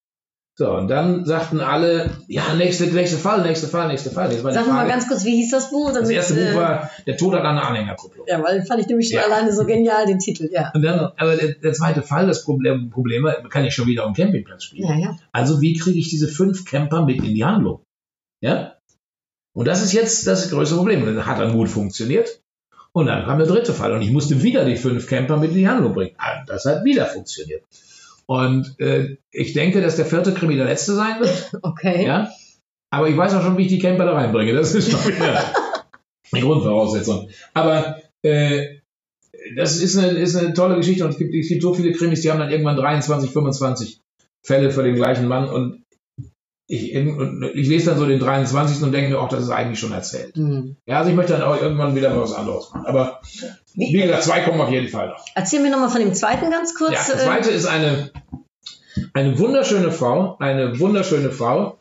[0.56, 4.30] So, und dann sagten alle, ja, nächste, nächste Fall, nächste Fall, nächste Fall.
[4.32, 5.88] Sag mal Frage- ganz kurz, wie hieß das Buch?
[5.88, 8.28] das Damit, erste Buch äh, war Der Tod hat eine Anhängerkupplung.
[8.30, 9.24] Ja, weil fand ich nämlich schon Ja.
[9.26, 10.72] alleine so genial, den Titel, ja.
[10.76, 14.04] Und dann, aber der, der zweite Fall, das Problem, Problem war, kann ich schon wieder
[14.06, 14.88] am Campingplatz spielen.
[14.88, 15.18] Ja, ja.
[15.32, 17.82] Also wie kriege ich diese fünf Camper mit in die Handlung?
[18.40, 18.76] Ja?
[19.54, 21.02] Und das ist jetzt das größte Problem.
[21.02, 22.42] Und das hat dann gut funktioniert.
[22.92, 25.58] Und dann kam der dritte Fall und ich musste wieder die fünf Camper mit in
[25.58, 26.14] die Handlung bringen.
[26.20, 27.64] Ah, Das hat wieder funktioniert.
[28.26, 31.52] Und äh, ich denke, dass der vierte Krimi der letzte sein wird.
[31.62, 32.06] Okay.
[32.06, 32.30] Ja?
[32.90, 34.54] Aber ich weiß auch schon, wie ich die Camper da reinbringe.
[34.54, 35.54] Das ist schon wieder
[36.34, 37.30] die Grundvoraussetzung.
[37.54, 38.78] Aber äh,
[39.56, 42.22] das ist eine, ist eine tolle Geschichte und es gibt, es gibt so viele Krimis,
[42.22, 44.02] die haben dann irgendwann 23, 25
[44.42, 45.84] Fälle für den gleichen Mann und
[46.74, 48.82] ich, ich lese dann so den 23.
[48.82, 50.36] und denke mir, auch das ist eigentlich schon erzählt.
[50.36, 50.76] Hm.
[50.88, 52.88] Ja, also ich möchte dann auch irgendwann wieder was anderes machen.
[52.88, 53.22] Aber
[53.76, 55.24] wie gesagt, zwei kommen auf jeden Fall noch.
[55.36, 56.94] Erzähl mir nochmal von dem zweiten ganz kurz.
[56.94, 58.12] Ja, äh, zweite ist eine,
[59.14, 61.78] eine wunderschöne Frau, eine wunderschöne Frau,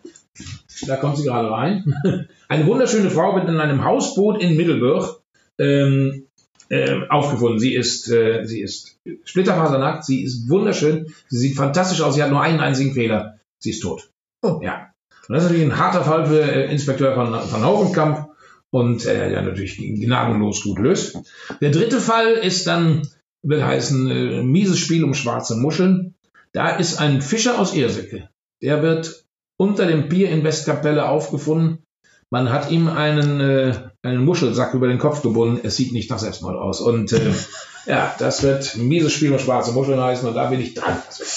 [0.86, 1.94] da kommt sie gerade rein,
[2.48, 5.22] eine wunderschöne Frau wird in einem Hausboot in Middelburg
[5.58, 6.26] ähm,
[6.68, 7.58] äh, aufgefunden.
[7.58, 12.30] Sie ist, äh, sie ist splitterfasernackt, sie ist wunderschön, sie sieht fantastisch aus, sie hat
[12.30, 14.11] nur einen einzigen Fehler, sie ist tot.
[14.42, 14.60] Oh.
[14.62, 14.92] Ja.
[15.28, 18.30] Und das ist natürlich ein harter Fall für äh, Inspekteur von, von Haubenkamp
[18.70, 21.18] und äh, ja natürlich gnadenlos gut löst.
[21.60, 23.02] Der dritte Fall ist dann,
[23.42, 26.14] will heißen, äh, mieses Spiel um schwarze Muscheln.
[26.52, 28.28] Da ist ein Fischer aus Erseke.
[28.62, 29.24] Der wird
[29.56, 31.84] unter dem Pier in Westkapelle aufgefunden.
[32.30, 35.60] Man hat ihm einen, äh, einen Muschelsack über den Kopf gebunden.
[35.62, 36.80] Es sieht nicht nach Selbstmord aus.
[36.80, 37.32] Und äh,
[37.86, 40.96] ja, das wird mieses Spiel um schwarze Muscheln heißen und da bin ich dran.
[41.06, 41.28] Das wird.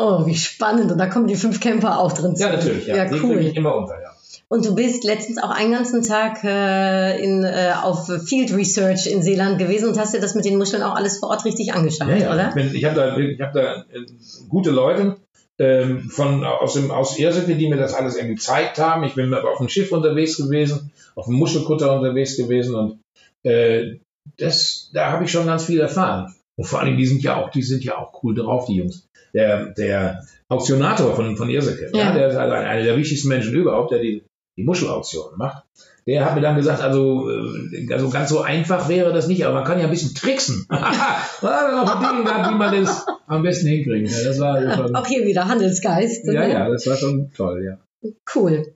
[0.00, 0.92] Oh, wie spannend.
[0.92, 2.34] Und da kommen die fünf Camper auch drin.
[2.36, 2.86] Ja, natürlich.
[2.86, 3.38] Ja, Ja, cool.
[3.54, 4.10] immer unter, ja.
[4.50, 9.22] Und du bist letztens auch einen ganzen Tag äh, in, äh, auf Field Research in
[9.22, 12.08] Seeland gewesen und hast dir das mit den Muscheln auch alles vor Ort richtig angeschaut,
[12.08, 12.32] Ja, ja.
[12.32, 12.48] oder?
[12.48, 14.06] Ich, bin- ich habe da, ich hab da äh,
[14.48, 15.16] gute Leute
[15.58, 19.04] ähm, von, aus, dem, aus Erseke, die mir das alles irgendwie gezeigt haben.
[19.04, 23.00] Ich bin aber auf dem Schiff unterwegs gewesen, auf dem Muschelkutter unterwegs gewesen und
[23.42, 23.96] äh,
[24.38, 26.34] das, da habe ich schon ganz viel erfahren.
[26.58, 29.08] Und vor allem, die sind ja auch, die sind ja auch cool drauf, die Jungs.
[29.32, 32.06] Der, der Auktionator von, von Erseke, ja.
[32.06, 32.12] Ja.
[32.12, 34.24] der ist also einer der wichtigsten Menschen überhaupt, der die,
[34.56, 35.62] die Muschelauktion macht.
[36.04, 39.54] Der hat mir dann gesagt, also, äh, also ganz so einfach wäre das nicht, aber
[39.54, 40.66] man kann ja ein bisschen tricksen.
[40.70, 44.10] Wie man das am besten hinkriegt.
[44.10, 46.26] Ja, das war schon, Auch hier wieder Handelsgeist.
[46.26, 46.52] ja, ne?
[46.52, 48.10] ja, das war schon toll, ja.
[48.34, 48.74] Cool.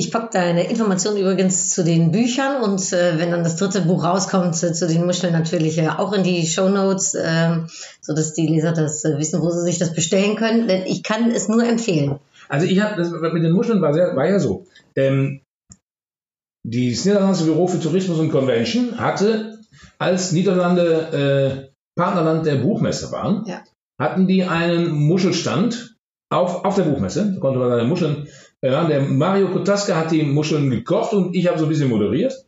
[0.00, 4.02] Ich packe deine Informationen übrigens zu den Büchern und äh, wenn dann das dritte Buch
[4.02, 7.58] rauskommt, äh, zu den Muscheln natürlich äh, auch in die Show Notes, äh,
[8.00, 10.68] sodass die Leser das äh, wissen, wo sie sich das bestellen können.
[10.68, 12.18] Denn ich kann es nur empfehlen.
[12.48, 14.66] Also ich habe das mit den Muscheln war, sehr, war ja so.
[14.96, 15.42] Ähm,
[16.64, 19.58] das Niederländische Büro für Tourismus und Convention hatte,
[19.98, 23.60] als Niederlande äh, Partnerland der Buchmesse waren, Ja.
[23.98, 25.94] hatten die einen Muschelstand
[26.30, 27.32] auf, auf der Buchmesse.
[27.34, 28.28] Da konnte man seine Muscheln,
[28.64, 32.44] ja, der Mario Kotaska hat die Muscheln gekocht und ich habe so ein bisschen moderiert.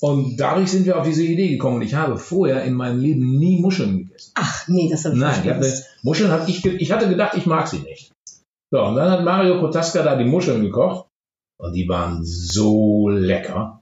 [0.00, 1.76] Und dadurch sind wir auf diese Idee gekommen.
[1.76, 4.32] Und ich habe vorher in meinem Leben nie Muscheln gegessen.
[4.34, 5.86] Ach nee, das habe ich Nein, nicht gewusst.
[6.02, 8.12] Muscheln hatte ich, ich hatte gedacht, ich mag sie nicht.
[8.70, 11.06] So, und dann hat Mario Kotaska da die Muscheln gekocht
[11.58, 13.80] und die waren so lecker.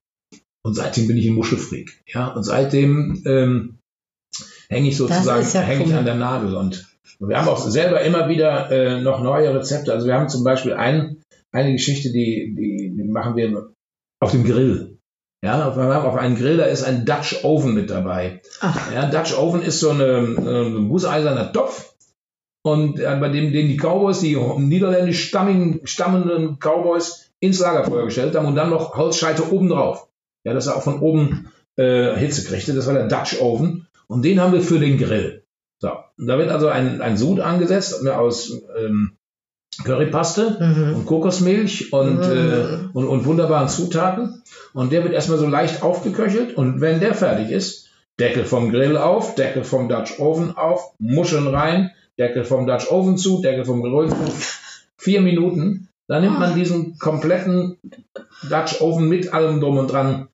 [0.65, 2.03] Und seitdem bin ich ein Muschelfreak.
[2.07, 3.79] Ja, und seitdem ähm,
[4.69, 6.55] hänge ich sozusagen ja hänge ich an der Nadel.
[6.55, 6.87] Und,
[7.19, 9.93] wir haben auch selber immer wieder äh, noch neue Rezepte.
[9.93, 11.22] Also wir haben zum Beispiel ein,
[11.53, 13.73] eine Geschichte, die, die, die machen wir
[14.21, 14.99] auf dem Grill.
[15.45, 18.41] Ja, auf, auf einem Grill, da ist ein Dutch Oven mit dabei.
[18.61, 21.95] Ach, Ja, Dutch Oven ist so eine, ein gusseiserner Topf.
[22.65, 28.37] Und äh, bei dem, den die Cowboys, die niederländisch stammigen, stammenden Cowboys ins Lagerfeuer gestellt
[28.37, 30.09] haben und dann noch Holzscheite oben drauf.
[30.45, 32.73] Ja, dass er auch von oben äh, Hitze kriegte.
[32.73, 33.89] Das war der Dutch Oven.
[34.07, 35.43] Und den haben wir für den Grill.
[35.81, 39.17] So, und da wird also ein, ein Sud angesetzt äh, aus ähm,
[39.85, 40.95] Currypaste mhm.
[40.95, 42.23] und Kokosmilch und, Mm.
[42.23, 44.43] äh, und, und wunderbaren Zutaten.
[44.75, 46.57] Und der wird erstmal so leicht aufgeköchelt.
[46.57, 47.89] Und wenn der fertig ist,
[48.21, 53.17] Deckel vom Grill auf, Deckel vom Dutch Oven auf, Muscheln rein, Deckel vom Dutch Oven
[53.17, 54.17] zu, Deckel vom Grill zu.
[54.97, 55.89] Vier Minuten.
[56.07, 57.79] Dann nimmt man diesen kompletten
[58.49, 60.29] Dutch Oven mit allem drum und dran,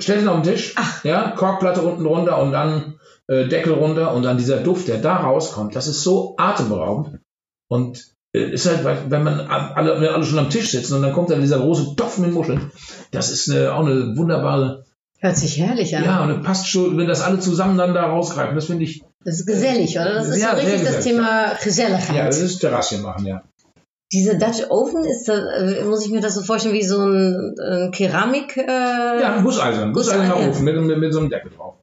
[0.00, 2.94] stellt ihn auf den Tisch, ja, Korkplatte unten drunter und dann
[3.28, 7.20] äh, Deckel runter und dann dieser Duft, der da rauskommt, das ist so atemberaubend.
[7.68, 11.30] Und ist halt, wenn man alle, wenn alle schon am Tisch sitzen und dann kommt
[11.30, 12.70] dann dieser große Topf mit Muscheln,
[13.10, 14.84] das ist eine, auch eine wunderbare,
[15.18, 16.04] Hört sich herrlich an.
[16.04, 19.04] ja, und es passt schon, wenn das alle zusammen dann da rausgreifen, das finde ich,
[19.24, 20.14] Das ist gesellig, oder?
[20.14, 21.04] Das ist Ja, so richtig das.
[21.04, 22.16] Thema Geselligkeit.
[22.16, 23.42] ja, das ist Terrasse machen, ja.
[24.12, 27.54] Diese Dutch Oven, ist das, äh, muss ich mir das so vorstellen wie so ein,
[27.60, 28.56] ein Keramik?
[28.56, 30.50] Äh, Ja, ein Gusseisern, gusseiserner Gusseisen.
[30.50, 31.76] Ofen mit, mit, mit so einem Deckel drauf.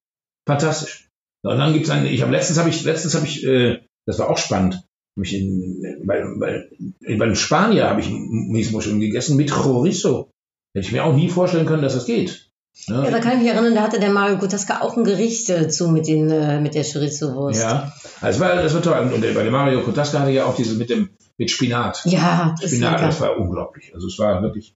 [0.47, 1.09] Fantastisch.
[1.43, 4.29] Und dann gibt's eine, ich habe letztens habe ich, letztens habe ich, äh, das war
[4.29, 4.83] auch spannend,
[5.19, 10.31] hab ich in, bei, bei, bei Spanier habe ich Miesmuscheln gegessen mit Chorizo.
[10.73, 12.49] Hätte ich mir auch nie vorstellen können, dass das geht.
[12.85, 15.47] Ja, Ja, da kann ich mich erinnern, da hatte der Mario Gutaska auch ein Gericht
[15.71, 17.61] zu mit, den, äh, mit der Chorizo-Wurst.
[17.61, 17.93] ja.
[18.21, 19.11] Also das war, das war toll.
[19.13, 22.01] Und bei dem Mario Kotaska hatte ja auch diese mit dem mit Spinat.
[22.05, 23.93] Ja, das Spinat, das war unglaublich.
[23.93, 24.75] Also es war wirklich.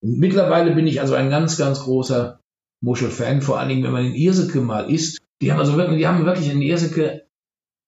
[0.00, 2.38] Mittlerweile bin ich also ein ganz, ganz großer
[2.82, 5.18] Muschelfan, vor allen Dingen, wenn man in Irseke mal isst.
[5.42, 7.23] Die haben also wirklich, die haben wirklich in Irseke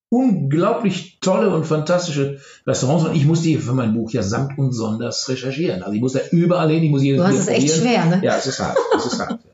[0.08, 4.72] unglaublich tolle und fantastische Restaurants und ich muss die für mein Buch ja samt und
[4.72, 5.82] sonders recherchieren.
[5.82, 8.20] Also ich muss da überall hin, ich muss jedes Du hast es echt schwer, ne?
[8.22, 8.78] Ja, es ist hart.
[8.96, 9.40] Es ist hart.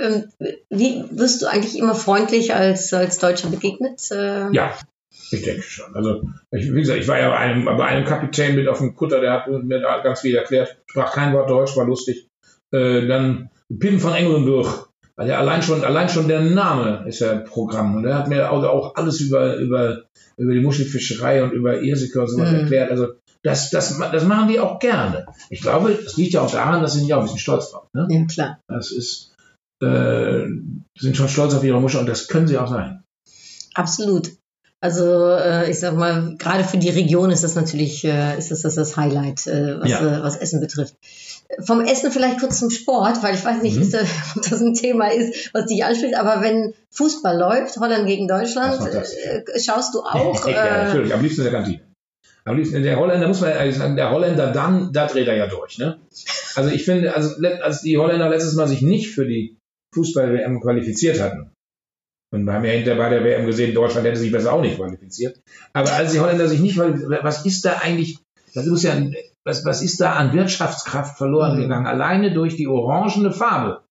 [0.00, 0.26] Ähm,
[0.68, 4.00] wie wirst du eigentlich immer freundlich als, als Deutscher begegnet?
[4.12, 4.78] Äh, Ja,
[5.32, 5.94] ich denke schon.
[5.96, 8.94] Also, ich, wie gesagt, ich war ja bei einem, bei einem Kapitän mit auf dem
[8.94, 12.28] Kutter, der hat mir da ganz viel erklärt, sprach kein Wort Deutsch, war lustig.
[12.70, 14.89] Äh, dann Pim von Engelenburg,
[15.20, 17.94] weil der allein schon, allein schon der Name ist ja Programm.
[17.96, 20.04] Und er hat mir auch, auch alles über, über,
[20.38, 22.60] über die Muschelfischerei und über Irsike und sowas Mhm.
[22.60, 22.90] erklärt.
[22.90, 23.08] Also,
[23.42, 25.26] das, das, das machen die auch gerne.
[25.50, 27.70] Ich glaube, das liegt ja auch daran, dass sie sind ja auch ein bisschen stolz
[27.70, 27.86] drauf.
[27.92, 28.06] Ne?
[28.10, 28.60] ja, klar.
[28.66, 29.34] Das ist,
[29.82, 30.46] äh,
[30.98, 33.02] sind schon stolz auf ihre Muschel und das können sie auch sein.
[33.74, 34.30] Absolut.
[34.82, 35.04] Also
[35.36, 38.76] äh, ich sag mal, gerade für die Region ist das natürlich äh, ist das, das,
[38.76, 40.22] das Highlight, äh, was, Ja.
[40.22, 40.94] was Essen betrifft.
[41.58, 43.82] Vom Essen vielleicht kurz zum Sport, weil ich weiß nicht, Mhm.
[43.82, 44.04] ist, äh,
[44.36, 48.80] ob das ein Thema ist, was dich anspricht, aber wenn Fußball läuft, Holland gegen Deutschland,
[48.92, 50.46] Das äh, schaust du auch.
[50.48, 51.80] ja, Äh, natürlich, am liebsten in der Kantine.
[52.44, 55.46] Am liebsten, der Holländer muss man ehrlich sagen, der Holländer dann, da dreht er ja
[55.46, 55.78] durch.
[55.78, 55.98] Ne?
[56.54, 59.56] Also ich finde, also als die Holländer letztes Mal sich nicht für die
[59.94, 61.50] Fußball-WM qualifiziert hatten,
[62.32, 64.76] und wir haben ja hinterher bei der WM gesehen, Deutschland hätte sich besser auch nicht
[64.76, 65.40] qualifiziert,
[65.72, 68.18] aber als die Holländer sich nicht qualifiziert, was ist da eigentlich,
[68.54, 68.94] das muss ja,
[69.44, 71.62] was, was ist da an Wirtschaftskraft verloren Mhm.
[71.62, 71.86] gegangen?
[71.86, 73.82] Alleine durch die orangene Farbe,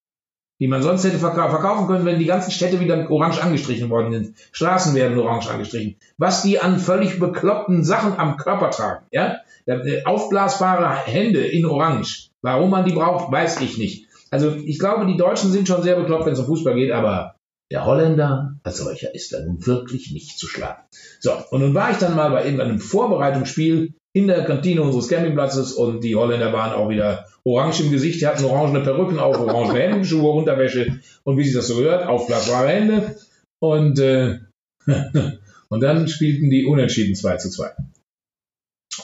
[0.61, 4.11] die man sonst hätte verkau verkaufen können, wenn die ganzen Städte wieder orange angestrichen worden
[4.11, 4.37] sind.
[4.51, 5.95] Straßen werden orange angestrichen.
[6.17, 9.37] Was die an völlig bekloppten Sachen am Körper tragen, ja?
[9.65, 12.29] Äh, Aufblasbare Hände in orange.
[12.41, 14.07] Warum man die braucht, weiß ich nicht.
[14.31, 17.35] Also ich glaube, die Deutschen sind schon sehr bekloppt, wenn es um Fußball geht, aber
[17.71, 20.81] der Holländer als solcher ist da nun wirklich nicht zu schlagen.
[21.19, 25.73] So, und nun war ich dann mal bei irgendeinem Vorbereitungsspiel in der Kantine unseres Campingplatzes
[25.73, 29.77] und die Holländer waren auch wieder orange im Gesicht, die hatten orangene Perücken auf, orange
[29.77, 33.15] Hemdenschuhe, Unterwäsche und wie sich das so gehört, aufblasbare Hände.
[33.59, 34.39] Und, äh,
[35.69, 37.71] und dann spielten die unentschieden 2 zu 2.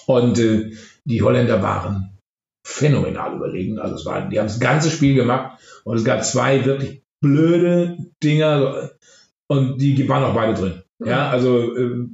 [0.07, 0.71] Und äh,
[1.03, 2.17] die Holländer waren
[2.65, 3.79] phänomenal überlegen.
[3.79, 7.97] Also es war, die haben das ganze Spiel gemacht und es gab zwei wirklich blöde
[8.23, 8.91] Dinger
[9.47, 10.81] und die waren auch beide drin.
[11.03, 12.07] Ja, also äh,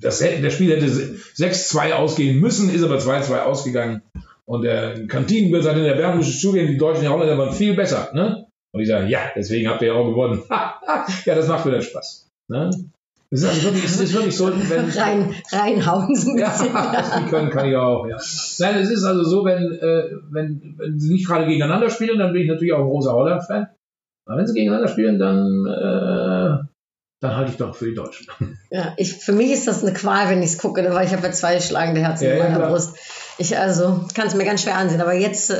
[0.00, 4.02] das, das Spiel hätte 6-2 ausgehen müssen, ist aber 2-2 ausgegangen.
[4.44, 8.10] Und der Kantinenwirt hat in der Werbung zugehen, die Deutschen und Holländer waren viel besser.
[8.14, 8.46] Ne?
[8.72, 10.42] Und ich sage, ja, deswegen habt ihr ja auch gewonnen.
[10.50, 12.28] ja, das macht wieder Spaß.
[12.48, 12.70] Ne?
[13.30, 14.88] Es ist, also wirklich, es ist wirklich so, wenn.
[14.98, 16.68] Rein, reinhauen so ein Ja, bisschen.
[17.24, 18.16] die können, kann ich auch, ja.
[18.60, 22.32] Nein, es ist also so, wenn, äh, wenn, wenn sie nicht gerade gegeneinander spielen, dann
[22.32, 23.68] bin ich natürlich auch ein großer Holland-Fan.
[24.26, 26.67] Aber wenn sie gegeneinander spielen, dann, äh,
[27.20, 28.26] dann halte ich doch für die Deutschen.
[28.70, 31.26] Ja, ich, für mich ist das eine Qual, wenn ich es gucke, weil ich habe
[31.26, 32.70] ja zwei schlagende Herzen Ja, in ja, meiner klar.
[32.70, 32.96] Brust.
[33.38, 35.00] Ich also kann es mir ganz schwer ansehen.
[35.00, 35.54] Aber jetzt, äh,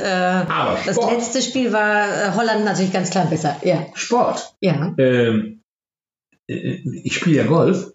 [0.47, 3.55] Aber das letzte Spiel war äh, Holland natürlich ganz klar besser.
[3.63, 4.53] Ja, Sport.
[4.61, 4.93] ja.
[4.97, 5.61] Ähm,
[6.47, 7.93] äh, ich spiele ja Golf.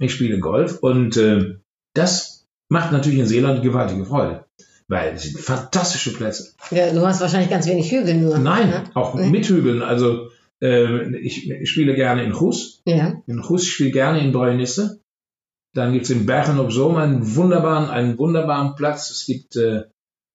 [0.00, 1.56] Ich spiele Golf und äh,
[1.94, 4.46] das macht natürlich in Seeland gewaltige Freude.
[4.88, 6.52] Weil es sind fantastische Plätze.
[6.72, 8.38] ja du hast wahrscheinlich ganz wenig Hügel nur.
[8.38, 8.84] Nein, ne?
[8.94, 9.28] auch Nee.
[9.30, 9.82] mit Hügeln.
[9.82, 10.30] Also
[10.62, 12.82] äh, ich, ich spiele gerne in Hus.
[12.86, 13.20] Ja.
[13.26, 15.00] In Hus ich spiele gerne in Breunisse.
[15.74, 19.10] Dann gibt es in Bergen op Zoom einen wunderbaren, einen wunderbaren Platz.
[19.10, 19.84] Es gibt, äh,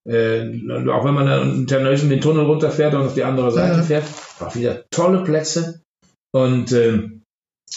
[0.07, 3.79] äh, auch wenn man dann in Terneuzen den Tunnel runterfährt und auf die andere Seite
[3.79, 3.83] Mhm.
[3.83, 4.05] fährt,
[4.39, 5.81] auch wieder tolle Plätze.
[6.31, 7.23] Und ähm,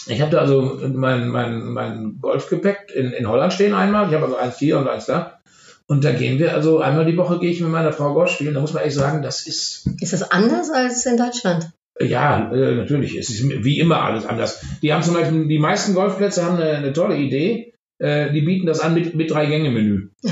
[0.07, 4.07] ich habe da also mein, mein, mein Golfgepäck in, in Holland stehen einmal.
[4.07, 5.39] Ich habe also eins hier und eins da.
[5.87, 8.53] Und da gehen wir, also einmal die Woche gehe ich mit meiner Frau Golf spielen.
[8.53, 11.71] Da muss man ehrlich sagen, das ist Ist das anders als in Deutschland?
[12.01, 13.15] Ja, äh, natürlich.
[13.17, 14.63] Es ist wie immer alles anders.
[14.81, 17.73] Die haben zum Beispiel, die meisten Golfplätze haben eine, eine tolle Idee.
[17.97, 20.09] Äh, die bieten das an mit, mit drei Gänge-Menü.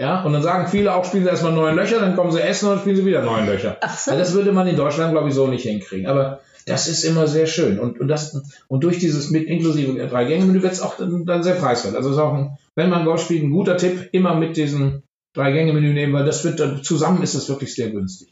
[0.00, 2.68] Ja, und dann sagen viele auch, spielen sie erstmal neun Löcher, dann kommen sie essen
[2.70, 3.78] und spielen sie wieder neun Löcher.
[3.80, 4.12] Ach so.
[4.12, 6.06] Also das würde man in Deutschland, glaube ich, so nicht hinkriegen.
[6.06, 7.80] Aber das ist immer sehr schön.
[7.80, 11.42] Und, und, das, und durch dieses mit inklusive drei Gänge-Menü wird es auch dann, dann
[11.42, 11.96] sehr preiswert.
[11.96, 15.02] Also es ist auch, ein, wenn man Golf spielt, ein guter Tipp, immer mit diesem
[15.34, 18.28] drei Gänge-Menü nehmen, weil das wird dann, zusammen ist es wirklich sehr günstig.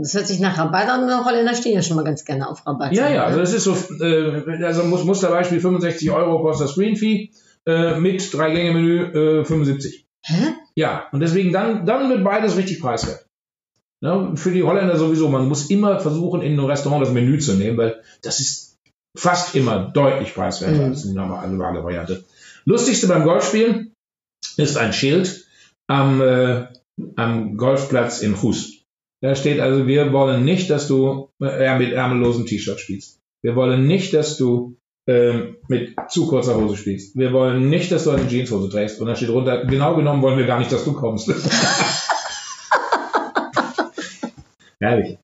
[0.00, 1.06] Das hört sich nach Rabatt an.
[1.08, 2.92] Die Holländer stehen ja schon mal ganz gerne auf Rabatt.
[2.92, 3.42] Ja, ja, also ne?
[3.42, 7.30] das ist so, äh, also muss, Musterbeispiel 65 Euro kostet das Screen Fee,
[7.66, 10.06] äh, mit drei Gänge Menü äh, 75.
[10.24, 10.54] Hä?
[10.76, 13.26] Ja, und deswegen dann, dann wird beides richtig preiswert.
[14.00, 17.54] Ja, für die Holländer sowieso, man muss immer versuchen, in einem Restaurant das Menü zu
[17.54, 18.76] nehmen, weil das ist
[19.16, 20.90] fast immer deutlich preiswerter Mhm.
[20.90, 22.24] als die normale normale Variante.
[22.64, 23.92] Lustigste beim Golfspielen
[24.56, 25.46] ist ein Schild
[25.88, 26.66] am, äh,
[27.16, 28.81] am Golfplatz in Hus.
[29.22, 33.20] Da steht also, wir wollen nicht, dass du äh, mit ärmellosen T-Shirt spielst.
[33.40, 37.16] Wir wollen nicht, dass du ähm, mit zu kurzer Hose spielst.
[37.16, 39.00] Wir wollen nicht, dass du eine Jeanshose trägst.
[39.00, 41.28] Und da steht drunter, genau genommen wollen wir gar nicht, dass du kommst.
[44.80, 45.18] Herrlich.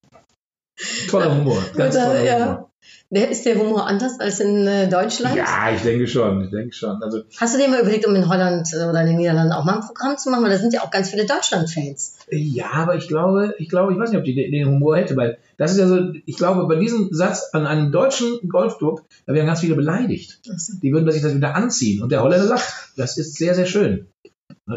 [1.08, 1.60] Toller Humor.
[1.76, 2.38] Ganz toller ja.
[2.38, 2.67] Humor.
[3.10, 5.34] Der, ist der Humor anders als in äh, Deutschland?
[5.34, 6.44] Ja, ich denke schon.
[6.44, 7.02] Ich denke schon.
[7.02, 9.64] Also, Hast du dir mal überlegt, um in Holland äh, oder in den Niederlanden auch
[9.64, 10.44] mal ein Programm zu machen?
[10.44, 12.18] Weil da sind ja auch ganz viele Deutschland-Fans.
[12.30, 15.38] Ja, aber ich glaube, ich glaube, ich weiß nicht, ob die den Humor hätte, weil
[15.56, 19.46] das ist ja so, ich glaube, bei diesem Satz an einem deutschen Golfclub, da werden
[19.46, 20.40] ganz viele beleidigt.
[20.82, 22.90] Die würden sich das wieder anziehen und der Holländer lacht.
[22.96, 24.08] Das ist sehr, sehr schön.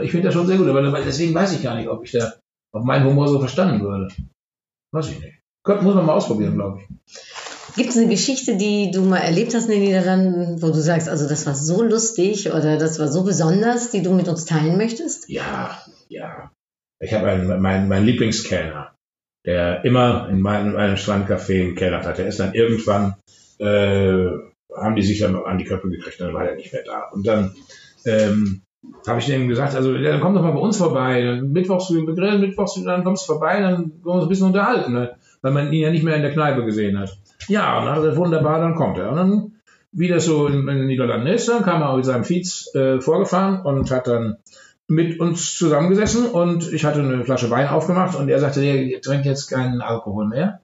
[0.02, 2.34] Ich finde das schon sehr gut, aber deswegen weiß ich gar nicht, ob ich da
[2.72, 4.08] auf meinen Humor so verstanden würde.
[4.94, 5.34] Weiß ich nicht.
[5.64, 7.41] Könnte, muss man mal ausprobieren, glaube ich.
[7.76, 11.08] Gibt es eine Geschichte, die du mal erlebt hast in den Niederlanden, wo du sagst,
[11.08, 14.78] also das war so lustig oder das war so besonders, die du mit uns teilen
[14.78, 15.30] möchtest?
[15.30, 16.52] Ja, ja.
[17.00, 18.96] Ich habe einen, meinen, meinen Lieblingskellner,
[19.46, 22.18] der immer in meinem, meinem Strandcafé einen Keller hat.
[22.18, 23.16] Der ist dann irgendwann,
[23.60, 24.28] äh,
[24.76, 27.10] haben die sich dann an die Köpfe gekriegt, dann war er nicht mehr da.
[27.12, 27.56] Und dann
[28.06, 28.62] ähm,
[29.08, 31.42] habe ich dem gesagt, also ja, dann komm doch mal bei uns vorbei.
[31.44, 34.94] Mittwochs wir grillen, Mittwochs dann kommst du vorbei, dann können wir uns ein bisschen unterhalten,
[34.94, 35.16] ne?
[35.42, 37.18] Weil man ihn ja nicht mehr in der Kneipe gesehen hat.
[37.48, 39.10] Ja, und dann hat er wunderbar, dann kommt er.
[39.10, 39.52] Und dann,
[39.92, 43.62] wie das so in, den Niederlanden ist, dann kam er mit seinem Fiets äh, vorgefahren
[43.62, 44.38] und hat dann
[44.88, 49.26] mit uns zusammengesessen und ich hatte eine Flasche Wein aufgemacht und er sagte, er trinkt
[49.26, 50.62] jetzt keinen Alkohol mehr,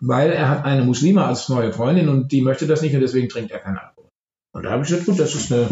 [0.00, 3.28] weil er hat eine Muslime als neue Freundin und die möchte das nicht und deswegen
[3.28, 4.08] trinkt er keinen Alkohol.
[4.52, 5.68] Und da habe ich gesagt, gut, das ist eine,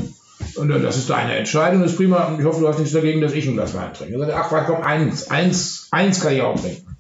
[0.55, 3.21] und das ist deine Entscheidung, das ist prima und ich hoffe, du hast nichts dagegen,
[3.21, 4.17] dass ich ein Glas Wein trinke.
[4.19, 6.98] Sagte, ach, komm, eins, eins, eins kann ich auch trinken.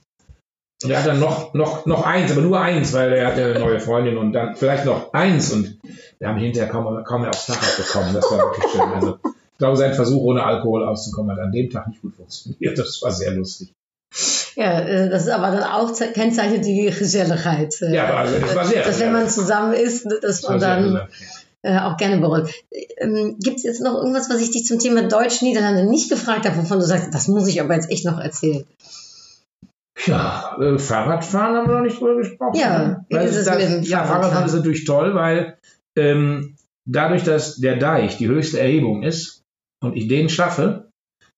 [0.83, 3.59] Und er hat dann noch, noch, noch eins, aber nur eins, weil er hatte eine
[3.59, 5.77] neue Freundin und dann vielleicht noch eins und
[6.21, 8.15] wir haben hinterher kaum, kaum mehr aufs Dach bekommen.
[8.15, 8.81] Das war wirklich schön.
[8.93, 12.79] Also, ich glaube, sein Versuch, ohne Alkohol auszukommen, hat an dem Tag nicht gut funktioniert.
[12.79, 13.73] Das war sehr lustig.
[14.55, 17.75] Ja, äh, das ist aber dann auch ze- kennzeichnet die Geselligkeit.
[17.83, 20.61] äh, Ja, aber also das war sehr Dass wenn man zusammen ist, dass Das man
[20.61, 21.09] dann
[21.63, 22.51] äh, auch gerne bereut.
[22.99, 26.57] Ähm, Gibt es jetzt noch irgendwas, was ich dich zum Thema Deutsch-Niederlande nicht gefragt habe,
[26.57, 28.65] wovon du sagst, das muss ich aber jetzt echt noch erzählen?
[30.07, 32.59] Ja, äh, Fahrradfahren haben wir noch nicht drüber gesprochen.
[32.59, 33.07] Ja, ne?
[33.11, 34.23] Weil ist es das, dem ja, Fahrradfahren?
[34.23, 35.59] Fahrradfahren ist natürlich toll, weil
[35.97, 39.43] ähm, dadurch, dass der Deich die höchste Erhebung ist
[39.81, 40.89] und ich den schaffe,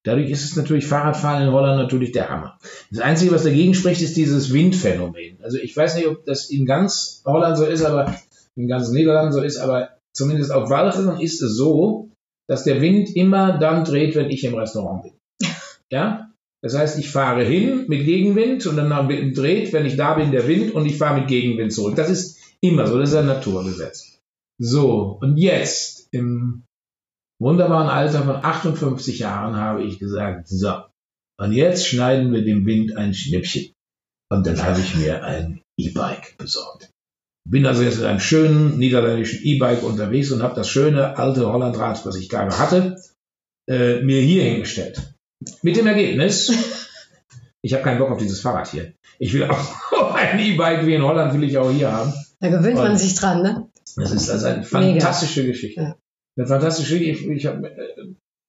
[0.03, 2.59] Dadurch ist es natürlich Fahrradfahren in Holland natürlich der Hammer.
[2.91, 5.39] Das Einzige, was dagegen spricht, ist dieses Windphänomen.
[5.43, 8.15] Also ich weiß nicht, ob das in ganz Holland so ist, aber
[8.57, 12.09] in ganz Niederlanden so ist, aber zumindest auf Walcheren ist es so,
[12.49, 15.13] dass der Wind immer dann dreht, wenn ich im Restaurant bin.
[15.91, 16.30] Ja?
[16.63, 20.47] Das heißt, ich fahre hin mit Gegenwind und dann dreht, wenn ich da bin, der
[20.47, 21.97] Wind und ich fahre mit Gegenwind zurück.
[21.97, 24.21] Das ist immer so, das ist ein Naturgesetz.
[24.61, 26.65] So, und jetzt im
[27.41, 30.83] wunderbaren Alter von 58 Jahren habe ich gesagt, so,
[31.41, 33.73] und jetzt schneiden wir dem Wind ein Schnippchen.
[34.31, 36.91] Und dann habe ich mir ein E-Bike besorgt.
[37.49, 42.05] Bin also jetzt mit einem schönen niederländischen E-Bike unterwegs und habe das schöne alte Hollandrad,
[42.05, 43.01] was ich gerade hatte,
[43.69, 45.10] äh, mir hier hingestellt.
[45.63, 46.53] Mit dem Ergebnis,
[47.63, 48.93] ich habe keinen Bock auf dieses Fahrrad hier.
[49.19, 52.13] Ich will auch ein E-Bike wie in Holland, will ich auch hier haben.
[52.41, 53.69] Da gewöhnt und man sich dran, ne?
[53.97, 55.53] Das ist also eine fantastische Mega.
[55.53, 55.81] Geschichte.
[55.81, 55.97] Ja
[56.41, 57.71] eine fantastische Ich, ich habe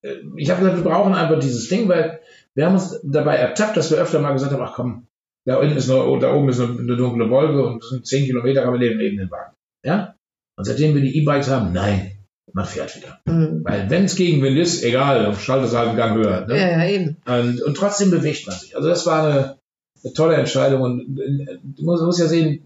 [0.02, 2.22] äh, ich hab gesagt, wir brauchen einfach dieses Ding, weil
[2.56, 5.08] wir haben uns dabei ertappt, dass wir öfter mal gesagt haben, ach komm,
[5.46, 8.26] da unten ist noch, da oben ist eine, eine dunkle Wolke und das sind zehn
[8.26, 9.56] Kilometer, aber wir leben neben den Wagen.
[9.86, 10.16] Ja?
[10.58, 12.12] Und seitdem wir die E-Bikes haben, nein,
[12.54, 13.20] man fährt wieder.
[13.26, 13.64] Mhm.
[13.64, 16.46] Weil wenn es Gegenwind ist, egal, schaltet es halt einen Gang höher.
[16.48, 16.58] Ne?
[16.58, 17.18] Ja, ja, eben.
[17.26, 18.76] Und, und trotzdem bewegt man sich.
[18.76, 19.58] Also das war eine,
[20.04, 22.64] eine tolle Entscheidung und äh, du musst, musst ja sehen,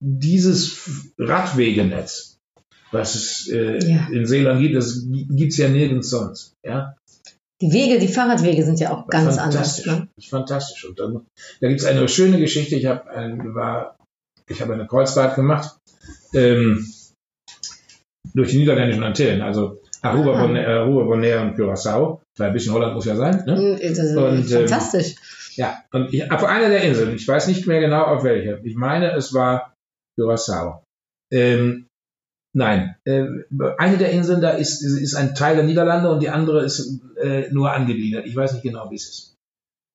[0.00, 2.36] dieses Radwegenetz,
[2.90, 4.08] was es äh, ja.
[4.12, 6.52] in Seeland gibt, das gibt es ja nirgends sonst.
[6.64, 6.94] Ja?
[7.60, 9.84] Die Wege, die Fahrradwege sind ja auch ganz anders.
[9.86, 10.08] Ne?
[10.16, 10.84] Das ist fantastisch.
[10.84, 11.26] Und dann,
[11.60, 12.76] da gibt es eine schöne Geschichte.
[12.76, 13.96] Ich habe ein, war,
[14.48, 15.78] ich habe eine Kreuzfahrt gemacht
[16.34, 16.86] ähm,
[18.34, 20.46] durch die niederländischen Antillen, also Aruba, ah.
[20.46, 22.20] Bonaire, Aruba, Bonaire und Curaçao.
[22.36, 23.44] Weil ein bisschen Holland muss ja sein.
[23.46, 23.54] Ne?
[23.54, 25.12] Mm, und, ähm, fantastisch.
[25.12, 28.60] Ähm, ja, und ich, auf einer der Inseln, ich weiß nicht mehr genau auf welche,
[28.64, 29.74] ich meine, es war
[30.18, 30.80] Curaçao.
[31.32, 31.86] Ähm,
[32.56, 33.24] Nein, äh,
[33.78, 37.50] eine der Inseln da ist, ist ein Teil der Niederlande und die andere ist äh,
[37.50, 38.26] nur angegliedert.
[38.26, 39.34] Ich weiß nicht genau, wie es ist.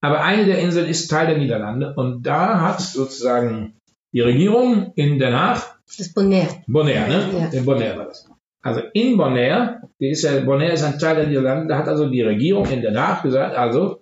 [0.02, 3.78] Aber eine der Inseln ist Teil der Niederlande und da hat sozusagen
[4.14, 5.79] die Regierung in Den Haag.
[5.90, 6.62] Das ist Bonaire.
[6.68, 7.30] Bonaire, ne?
[7.34, 7.46] Ja.
[7.48, 8.30] In Bonaire war das.
[8.62, 12.10] Also in Bonaire, die ist ja, Bonaire ist ein Teil der Niederlande, da hat also
[12.10, 14.02] die Regierung in Den Haag gesagt, also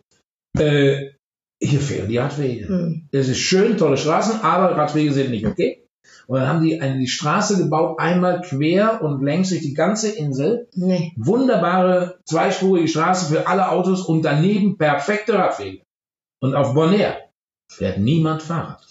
[0.58, 1.12] äh,
[1.60, 2.68] hier fehlen die Radwege.
[2.68, 3.08] Hm.
[3.12, 5.84] Es ist schön, tolle Straßen, aber Radwege sind nicht okay.
[6.28, 10.10] Und dann haben die eine die Straße gebaut, einmal quer und längs durch die ganze
[10.10, 10.68] Insel.
[10.74, 11.14] Nee.
[11.16, 15.84] Wunderbare zweispurige Straße für alle Autos und daneben perfekte Radwege.
[16.42, 17.30] Und auf Bonaire
[17.72, 18.86] fährt niemand Fahrrad.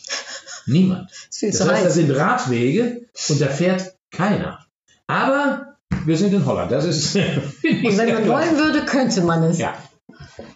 [0.66, 1.10] Niemand.
[1.10, 4.66] Das, das heißt, das sind Radwege und da fährt keiner.
[5.06, 6.72] Aber wir sind in Holland.
[6.72, 7.16] Das ist.
[7.16, 9.58] und wenn man wollen würde, könnte man es.
[9.58, 9.74] Ja.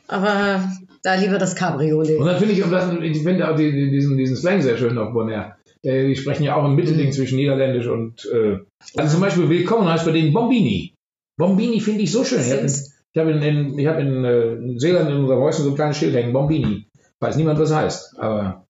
[0.09, 0.65] Aber
[1.03, 2.19] da lieber das Cabriolet.
[2.19, 5.57] Und dann finde ich, ich finde auch diesen, diesen Slang sehr schön auf Bonaire.
[5.83, 7.13] Äh, die sprechen ja auch ein Mittelding mhm.
[7.13, 8.29] zwischen Niederländisch und.
[8.33, 8.59] Äh,
[8.97, 10.95] also zum Beispiel Willkommen heißt bei denen Bombini.
[11.39, 12.41] Bombini finde ich so schön.
[12.41, 15.77] Ich habe in, in, ich hab in, äh, in Seeland in unserer Häuschen so ein
[15.77, 16.87] kleines Schild hängen, Bombini.
[17.19, 18.67] Weiß niemand, was heißt, aber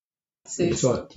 [0.57, 0.81] Süß.
[0.81, 1.09] toll.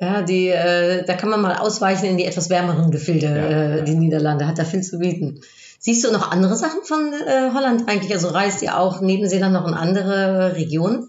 [0.00, 3.76] Ja, die, äh, da kann man mal ausweichen in die etwas wärmeren Gefilde, ja.
[3.76, 4.46] äh, die Niederlande.
[4.46, 5.40] Hat da viel zu bieten.
[5.78, 8.12] Siehst du noch andere Sachen von äh, Holland eigentlich?
[8.12, 11.08] Also reist ihr auch neben Seeland noch in andere Regionen?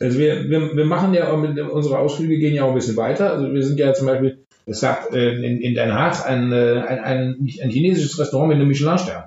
[0.00, 2.96] Also wir, wir, wir machen ja auch mit unsere Ausflüge gehen ja auch ein bisschen
[2.96, 3.32] weiter.
[3.32, 6.80] Also wir sind ja zum Beispiel, es gab äh, in, in Den Haag ein, äh,
[6.80, 9.24] ein, ein, ein chinesisches Restaurant mit einem Michelin-Stern.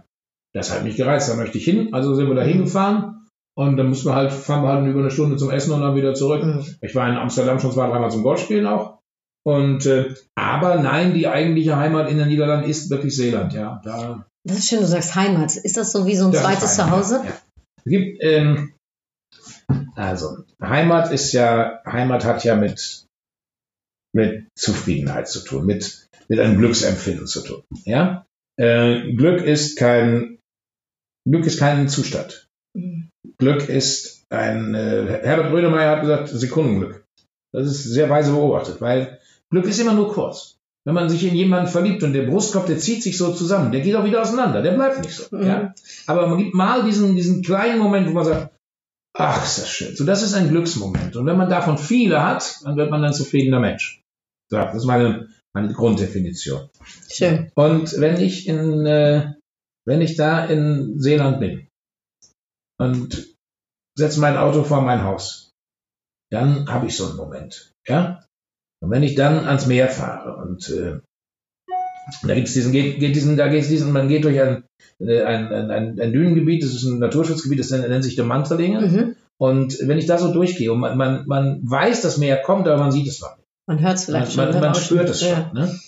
[0.54, 1.90] Das hat mich gereizt, da möchte ich hin.
[1.94, 3.15] Also sind wir da hingefahren
[3.58, 5.96] und dann mussten wir halt, fahren wir halt über eine Stunde zum Essen und dann
[5.96, 6.44] wieder zurück.
[6.44, 6.66] Mhm.
[6.82, 9.00] Ich war in Amsterdam schon zwei, dreimal zum Golfspielen auch.
[9.46, 13.80] Und äh, aber nein, die eigentliche Heimat in den Niederlanden ist wirklich Seeland, ja.
[13.84, 15.56] Da, das ist schön, du sagst Heimat.
[15.56, 17.22] Ist das so wie so ein zweites Zuhause?
[17.24, 17.34] Ja.
[17.86, 18.74] Es gibt ähm,
[19.96, 23.06] also, Heimat ist ja, Heimat hat ja mit,
[24.14, 27.64] mit Zufriedenheit zu tun, mit, mit einem Glücksempfinden zu tun.
[27.86, 28.26] Ja?
[28.60, 30.40] Äh, Glück ist kein,
[31.28, 32.48] Glück ist kein Zustand.
[32.76, 33.10] Mhm.
[33.38, 37.06] Glück ist ein, äh, Herbert Grönemeyer hat gesagt, Sekundenglück.
[37.52, 39.20] Das ist sehr weise beobachtet, weil
[39.50, 40.58] Glück ist immer nur kurz.
[40.86, 43.82] Wenn man sich in jemanden verliebt und der Brustkorb, der zieht sich so zusammen, der
[43.82, 45.36] geht auch wieder auseinander, der bleibt nicht so.
[45.36, 45.48] Mhm.
[45.48, 45.74] Ja?
[46.06, 48.56] Aber man gibt mal diesen, diesen kleinen Moment, wo man sagt,
[49.18, 49.96] Ach, ist das schön.
[49.96, 51.16] So, das ist ein Glücksmoment.
[51.16, 54.04] Und wenn man davon viele hat, dann wird man ein zufriedener Mensch.
[54.50, 56.70] So, das ist meine, meine Grunddefinition.
[57.10, 57.50] Schön.
[57.56, 59.34] Und wenn ich in, äh,
[59.86, 61.68] wenn ich da in Seeland bin
[62.78, 63.36] und
[63.98, 65.52] setze mein Auto vor mein Haus,
[66.32, 67.74] dann habe ich so einen Moment.
[67.88, 68.24] Ja?
[68.82, 71.00] Und wenn ich dann ans Meer fahre und äh,
[72.24, 74.64] da gibt's diesen, geht, geht diesen, da geht's diesen, man geht durch ein,
[75.00, 78.82] äh, ein, ein, ein, Dünengebiet, das ist ein Naturschutzgebiet, das nennt, nennt sich der Manterlinge.
[78.82, 79.16] Mhm.
[79.38, 82.78] Und wenn ich da so durchgehe und man, man, man weiß, dass Meer kommt, aber
[82.78, 83.48] man sieht es noch nicht.
[83.68, 84.62] Man hört es vielleicht man, schon.
[84.62, 85.50] Man, man spürt es ja.
[85.52, 85.54] schon.
[85.54, 85.80] Ne?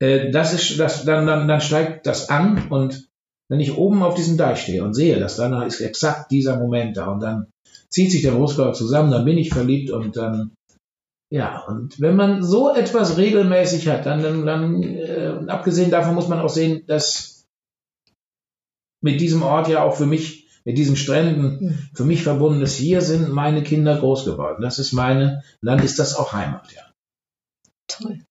[0.00, 3.08] Äh, das ist, das, dann, dann, dann steigt das an und
[3.48, 6.96] wenn ich oben auf diesem Deich stehe und sehe, dass dann ist exakt dieser Moment
[6.96, 7.46] da und dann
[7.88, 10.52] zieht sich der Brustkorb zusammen, dann bin ich verliebt und dann,
[11.30, 16.28] ja, und wenn man so etwas regelmäßig hat, dann, dann, dann äh, abgesehen davon muss
[16.28, 17.44] man auch sehen, dass
[19.02, 21.78] mit diesem Ort ja auch für mich, mit diesen Stränden, Mhm.
[21.92, 24.62] für mich verbunden ist, hier sind meine Kinder groß geworden.
[24.62, 26.82] Das ist meine, dann ist das auch Heimat, ja.
[27.86, 28.24] Toll.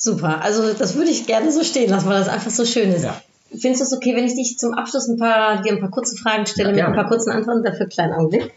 [0.00, 3.02] Super, also das würde ich gerne so stehen lassen, weil das einfach so schön ist.
[3.02, 3.20] Ja.
[3.50, 6.16] Findest du es okay, wenn ich dich zum Abschluss ein paar, dir ein paar kurze
[6.16, 7.64] Fragen stelle Ja, mit ein paar kurzen Antworten?
[7.64, 8.54] Dafür einen kleinen Augenblick.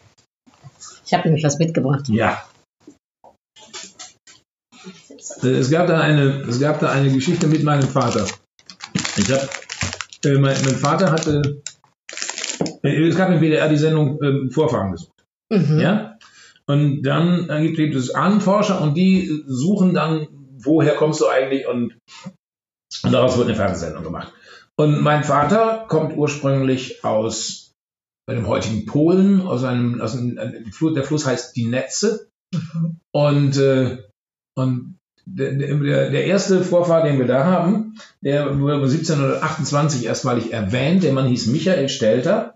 [1.05, 2.07] Ich habe nämlich was mitgebracht.
[2.09, 2.43] Ja.
[5.43, 8.27] Äh, Es gab da eine, es gab da eine Geschichte mit meinem Vater.
[9.17, 9.49] Ich habe,
[10.25, 11.61] äh, mein, mein Vater hatte,
[12.83, 15.11] äh, es gab im WDR die Sendung äh, Vorfahren gesucht.
[15.49, 15.79] Mhm.
[15.79, 16.17] Ja?
[16.67, 20.27] Und dann gibt gibt es Ahnenforscher und die suchen dann,
[20.63, 21.67] woher kommst du eigentlich?
[21.67, 21.97] Und,
[23.03, 24.33] und daraus wird eine Fernsehsendung gemacht.
[24.77, 27.71] Und mein Vater kommt ursprünglich aus
[28.29, 32.29] dem heutigen Polen, aus einem, aus einem ein Fluss, der Fluss heißt die Netze.
[33.11, 33.97] Und, äh,
[34.55, 41.03] und der, der, der erste Vorfahr, den wir da haben, der wurde 1728 erstmalig erwähnt.
[41.03, 42.55] Der Mann hieß Michael Stelter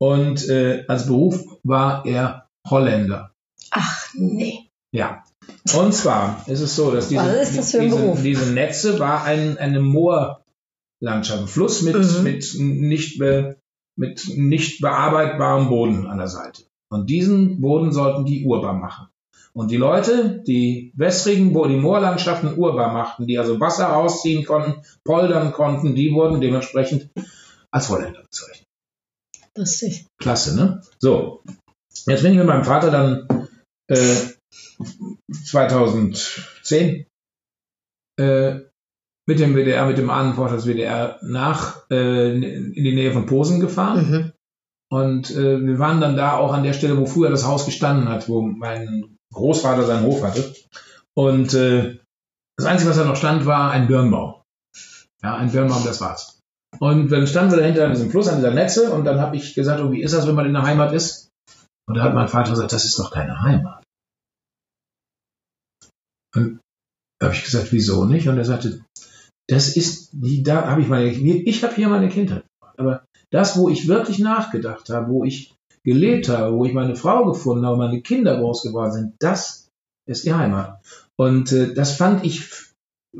[0.00, 3.32] und äh, als Beruf war er Holländer.
[3.70, 4.70] Ach nee.
[4.92, 5.24] Ja.
[5.72, 7.46] Und zwar ist es so, dass diese,
[7.80, 12.22] diese, diese Netze war ein, eine Moorlandschaft, ein Fluss mit, Mhm.
[12.22, 13.56] mit, nicht be,
[13.96, 16.64] mit nicht bearbeitbarem Boden an der Seite.
[16.90, 19.08] Und diesen Boden sollten die urbar machen.
[19.54, 24.82] Und die Leute, die wässrigen, wo die Moorlandschaften urbar machten, die also Wasser rausziehen konnten,
[25.04, 27.08] poldern konnten, die wurden dementsprechend
[27.70, 28.66] als Holländer bezeichnet.
[29.56, 30.06] Lustig.
[30.18, 30.82] Klasse, ne?
[30.98, 31.42] So.
[32.06, 33.48] Jetzt bin ich mit meinem Vater dann
[33.86, 34.16] äh,
[35.44, 37.06] 2010
[38.18, 38.60] äh,
[39.26, 43.60] mit dem WDR, mit dem Ahnenforscher des WDR nach äh, in die Nähe von Posen
[43.60, 44.10] gefahren.
[44.10, 44.32] Mhm.
[44.90, 48.08] Und äh, wir waren dann da auch an der Stelle, wo früher das Haus gestanden
[48.08, 50.54] hat, wo mein Großvater seinen Hof hatte.
[51.14, 51.98] Und äh,
[52.56, 54.42] das Einzige, was da noch stand, war ein Birnbaum.
[55.22, 56.40] Ja, ein Birnbaum, das war's.
[56.78, 59.54] Und dann standen wir dahinter an diesem Fluss, an dieser Netze, und dann habe ich
[59.54, 61.30] gesagt, oh, wie ist das, wenn man in der Heimat ist?
[61.86, 63.83] Und da hat mein Vater gesagt, das ist doch keine Heimat.
[66.34, 66.60] Und
[67.20, 68.28] da habe ich gesagt, wieso nicht?
[68.28, 68.84] Und er sagte,
[69.48, 72.44] das ist die, da habe ich meine, ich habe hier meine Kindheit.
[72.76, 75.54] Aber das, wo ich wirklich nachgedacht habe, wo ich
[75.84, 79.68] gelebt habe, wo ich meine Frau gefunden habe, meine Kinder groß geworden sind, das
[80.08, 80.80] ist die Heimat.
[81.16, 82.48] Und äh, das fand ich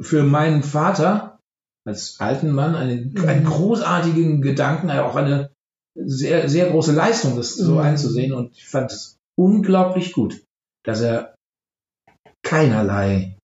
[0.01, 1.39] für meinen Vater
[1.87, 3.29] als alten Mann einen, Mhm.
[3.29, 5.51] einen großartigen Gedanken, auch eine
[5.97, 7.79] sehr, sehr große Leistung, das so Mhm.
[7.81, 8.33] einzusehen.
[8.33, 10.43] Und ich fand es unglaublich gut,
[10.85, 11.34] dass er
[12.45, 13.37] keinerlei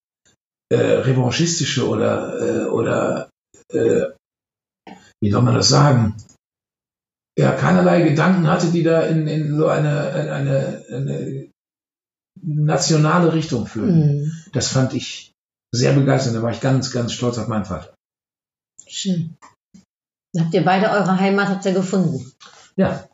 [0.73, 3.31] äh, revanchistische oder, äh, oder
[3.73, 4.07] äh,
[5.21, 6.17] wie soll man das sagen,
[7.39, 11.51] ja, keinerlei Gedanken hatte, die da in, in so eine, eine, eine
[12.43, 14.23] nationale Richtung führen.
[14.23, 14.33] Mhm.
[14.53, 15.33] Das fand ich
[15.73, 16.37] sehr begeisternd.
[16.37, 17.95] Da war ich ganz, ganz stolz auf meinen Vater.
[18.87, 19.37] Schön.
[20.33, 22.31] Dann habt ihr beide eure Heimat habt ihr gefunden.
[22.77, 23.09] Ja.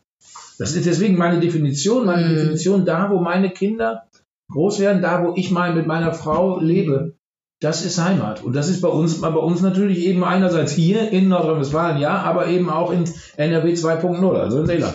[0.59, 2.35] Das ist deswegen meine Definition, meine Mhm.
[2.35, 4.09] Definition da, wo meine Kinder
[4.51, 7.17] groß werden, da, wo ich mal mit meiner Frau lebe.
[7.61, 8.43] Das ist Heimat.
[8.45, 12.49] Und das ist bei uns, bei uns natürlich eben einerseits hier in Nordrhein-Westfalen, ja, aber
[12.49, 13.05] eben auch in
[13.37, 14.95] NRW 2.0, also in Seeland.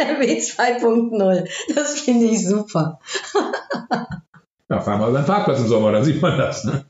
[0.00, 1.48] NRW 2.0.
[1.74, 2.98] Das finde ich super.
[4.70, 6.64] Ja, fahren wir über den Parkplatz im Sommer, dann sieht man das.
[6.64, 6.84] Ne?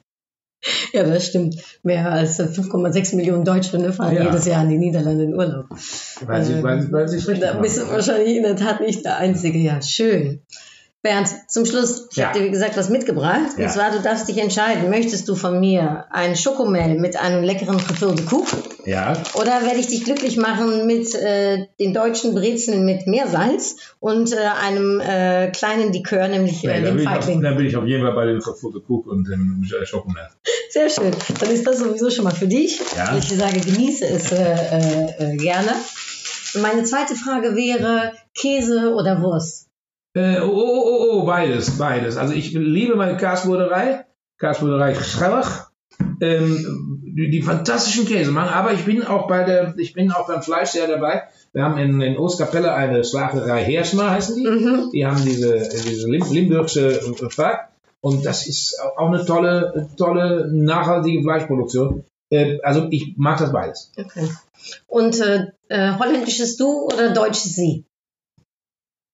[0.93, 1.57] Ja, das stimmt.
[1.83, 4.25] Mehr als äh, 5,6 Millionen Deutsche ne, fahren Ja.
[4.25, 5.67] jedes Jahr in die Niederlande in Urlaub.
[6.27, 9.17] Weil sie, weil, weil sie richtig Da bist du wahrscheinlich in der Tat nicht der
[9.17, 9.59] Einzige.
[9.59, 10.43] Ja, schön.
[11.03, 12.29] Bernd, zum Schluss, ich Ja.
[12.29, 13.57] habe dir wie gesagt was mitgebracht.
[13.57, 13.65] Ja.
[13.65, 17.79] Und zwar, du darfst dich entscheiden, möchtest du von mir ein Schokomel mit einem leckeren
[17.79, 23.07] gefüllten Kuchen Ja, oder werde ich dich glücklich machen mit äh, den deutschen Brezeln mit
[23.07, 27.41] Meersalz und äh, einem äh, kleinen Likör, nämlich äh, dem Feigling.
[27.41, 30.29] dann bin ich auf jeden Fall bei dem Foto Cook und dem Schokomel.
[30.69, 31.13] Sehr schön.
[31.41, 32.79] Dann ist das sowieso schon mal für dich.
[32.95, 33.17] Ja.
[33.17, 35.71] Ich sage, genieße es äh, äh, äh, gerne.
[36.55, 39.70] Und meine zweite Frage wäre Käse oder Wurst?
[40.15, 42.17] Äh, oh, oh, oh, oh, beides, beides.
[42.17, 44.07] Also ich liebe meine Karsburgerei,
[44.39, 45.71] Karsburgerei Schrellach,
[46.21, 50.27] ähm, die, die fantastischen Käse machen, aber ich bin auch bei der, ich bin auch
[50.27, 51.25] beim Fleisch sehr dabei.
[51.53, 54.47] Wir haben in, in Ostkapelle eine Schlagerei Herschmer, heißen die.
[54.47, 54.91] Mhm.
[54.93, 57.59] Die haben diese, diese Lim Limburgse äh, Fleisch.
[58.01, 62.05] Und das ist auch eine tolle, tolle, nachhaltige Fleischproduktion.
[62.31, 63.93] Äh, also ich mag das beides.
[63.97, 64.29] Okay.
[64.87, 67.85] Und äh, äh, holländisches Du oder deutsches Sie?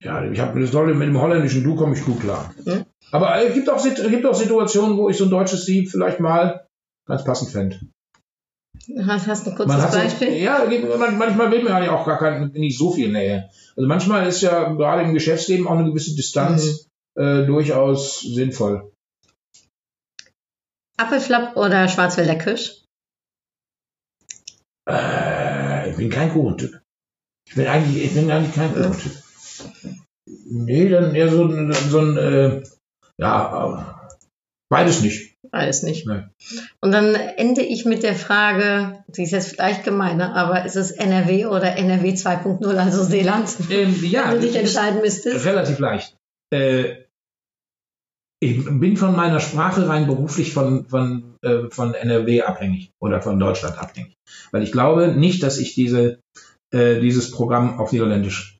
[0.03, 2.55] Ja, ich habe das Tolle mit dem holländischen Du komme ich gut klar.
[2.64, 2.84] Mhm.
[3.12, 6.66] Aber es gibt auch, gibt auch Situationen, wo ich so ein deutsches Sie vielleicht mal
[7.07, 7.80] ganz passend fände.
[9.07, 10.34] Hast, du ein kurzes Beispiel?
[10.34, 10.64] ja,
[10.99, 13.49] man- manchmal will man ja auch gar kein, nicht so viel Nähe.
[13.74, 18.92] Also manchmal ist ja gerade im Geschäftsleben auch eine gewisse Distanz äh, durchaus sinnvoll.
[20.99, 22.82] Apfelflapp oder Schwarzwälder Kirsch?
[24.88, 26.80] Äh, ich bin kein Kuchentyp.
[27.49, 29.12] Ich bin eigentlich, ich bin eigentlich kein Kuchentyp.
[30.26, 32.62] Nee, dann eher so, ein- so ein, äh,
[33.18, 34.11] ja,
[34.68, 35.34] beides nicht.
[35.52, 36.07] Weiß nicht.
[36.07, 36.24] Nee.
[36.80, 40.90] Und dann ende ich mit der Frage, die ist jetzt vielleicht gemeiner, aber ist es
[40.90, 43.48] NRW oder NRW 2.0, also Seeland?
[43.70, 45.44] Ähm, ja, Wenn du dich entscheiden müsstest.
[45.46, 46.16] relativ leicht.
[46.52, 47.04] Äh,
[48.42, 53.38] ich bin von meiner Sprache rein beruflich von, von, äh, von NRW abhängig oder von
[53.38, 54.14] Deutschland abhängig.
[54.50, 56.18] Weil ich glaube nicht, dass ich diese,
[56.72, 58.55] äh, dieses Programm auf Niederländisch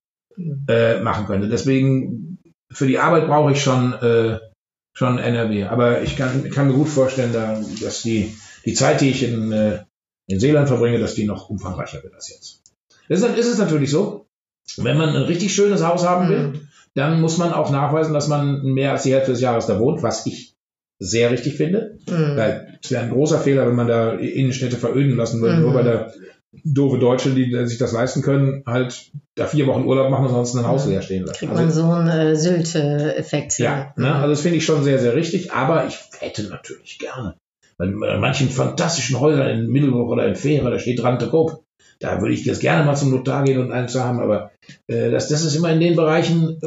[0.68, 1.49] äh, machen könnte.
[1.49, 2.39] Deswegen,
[2.70, 4.39] für die Arbeit brauche ich schon, äh,
[4.93, 5.64] schon NRW.
[5.64, 8.34] Aber ich kann, kann mir gut vorstellen, da, dass die,
[8.64, 9.84] die Zeit, die ich in, äh,
[10.26, 12.62] in Seeland verbringe, dass die noch umfangreicher wird als jetzt.
[13.09, 14.26] Deshalb ist es natürlich so,
[14.78, 16.61] wenn man ein richtig schönes Haus haben will, Mhm.
[16.95, 20.03] dann muss man auch nachweisen, dass man mehr als die Hälfte des Jahres da wohnt,
[20.03, 20.55] was ich
[20.99, 21.99] sehr richtig finde.
[22.09, 22.37] Mhm.
[22.37, 25.62] Weil es wäre ein großer Fehler, wenn man da Innenstädte veröden lassen würde, Mhm.
[25.62, 26.12] nur weil da
[26.64, 30.54] doofe Deutsche, die sich das leisten können, halt da vier Wochen Urlaub machen und sonst
[30.54, 30.92] ein Haus Mhm.
[30.92, 31.38] leer stehen lassen.
[31.38, 31.82] Kriegt Also, man so
[32.12, 33.59] einen äh, Sylt-Effekt.
[33.59, 34.14] ja, ne?
[34.14, 37.34] also das finde ich schon sehr, sehr richtig, aber ich hätte natürlich gerne.
[37.78, 41.62] Bei manchen fantastischen Häusern in Middelburg oder in Fähre, da steht Rante Coop.
[41.98, 44.50] Da würde ich jetzt gerne mal zum Notar gehen und eins haben, aber
[44.86, 46.66] äh, das, das ist immer in den Bereichen, äh,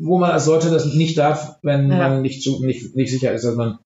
[0.00, 1.96] wo man als sollte das nicht darf, wenn Ja.
[2.08, 3.78] man nicht, zu, nicht, nicht sicher ist, dass man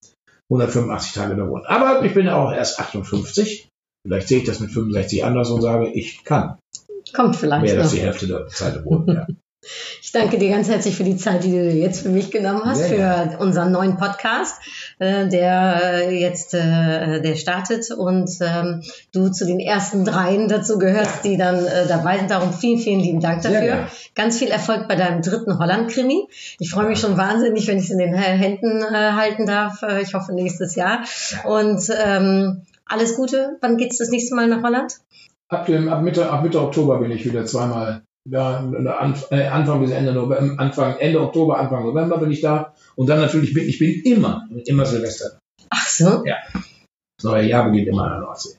[0.51, 1.67] 185 Tage da wohnt.
[1.69, 3.69] Aber ich bin ja auch erst 58.
[4.05, 6.59] Vielleicht sehe ich das mit 65 anders und sage, ich kann
[7.13, 9.09] Kommt vielleicht mehr als die Hälfte der Zeit wohnen.
[9.09, 9.27] Ja.
[10.03, 12.91] Ich danke dir ganz herzlich für die Zeit, die du jetzt für mich genommen hast,
[12.91, 14.61] Ja, für unseren neuen Podcast,
[14.99, 18.83] äh, der äh, jetzt äh, der startet und ähm,
[19.13, 22.31] du zu den ersten dreien dazu gehörst, die dann dabei sind.
[22.31, 23.61] Darum vielen, vielen lieben Dank dafür.
[23.61, 23.87] gerne.
[24.15, 26.27] Ganz viel Erfolg bei deinem dritten Holland-Krimi.
[26.59, 29.83] Ich freue mich schon wahnsinnig, wenn ich es in den Händen halten darf.
[30.03, 31.05] Ich hoffe nächstes Jahr.
[31.45, 33.59] Und ähm, alles Gute.
[33.61, 35.01] Wann geht's das nächste Mal nach Holland?
[35.49, 38.71] Ab, dem, ab, Mitte, ab Mitte Oktober bin ich wieder zweimal da.
[39.31, 42.75] Äh, Anfang bis Ende November, Anfang, Ende Oktober, Anfang November bin ich da.
[42.97, 45.39] Und dann natürlich bin ich bin immer, immer Silvester.
[45.71, 48.57] Ach so, Das neue Jahr beginnt immer an der Nordsee.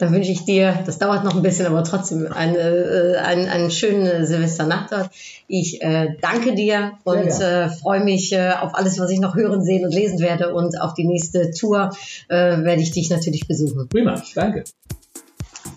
[0.00, 3.70] Dann wünsche ich dir, das dauert noch ein bisschen, aber trotzdem eine, äh, einen, einen
[3.70, 5.10] schönen Silvesternacht dort.
[5.46, 9.62] Ich äh, danke dir und äh, freue mich äh, auf alles, was ich noch hören,
[9.62, 10.54] sehen und lesen werde.
[10.54, 11.90] Und auf die nächste Tour
[12.28, 13.88] äh, werde ich dich natürlich besuchen.
[13.90, 14.64] Prima, danke.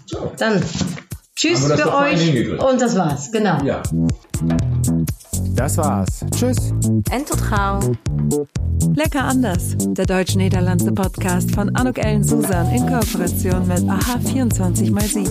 [0.05, 0.63] So, Dann
[1.35, 2.59] tschüss für euch.
[2.59, 3.61] Und das war's, genau.
[3.65, 3.83] ja.
[5.55, 6.25] Das war's.
[6.35, 6.73] Tschüss.
[7.11, 7.79] Entotrau.
[8.95, 9.75] Lecker anders.
[9.79, 15.29] Der deutsch-niederlandse Podcast von Anuk Ellen Susan in Kooperation mit AH24x7.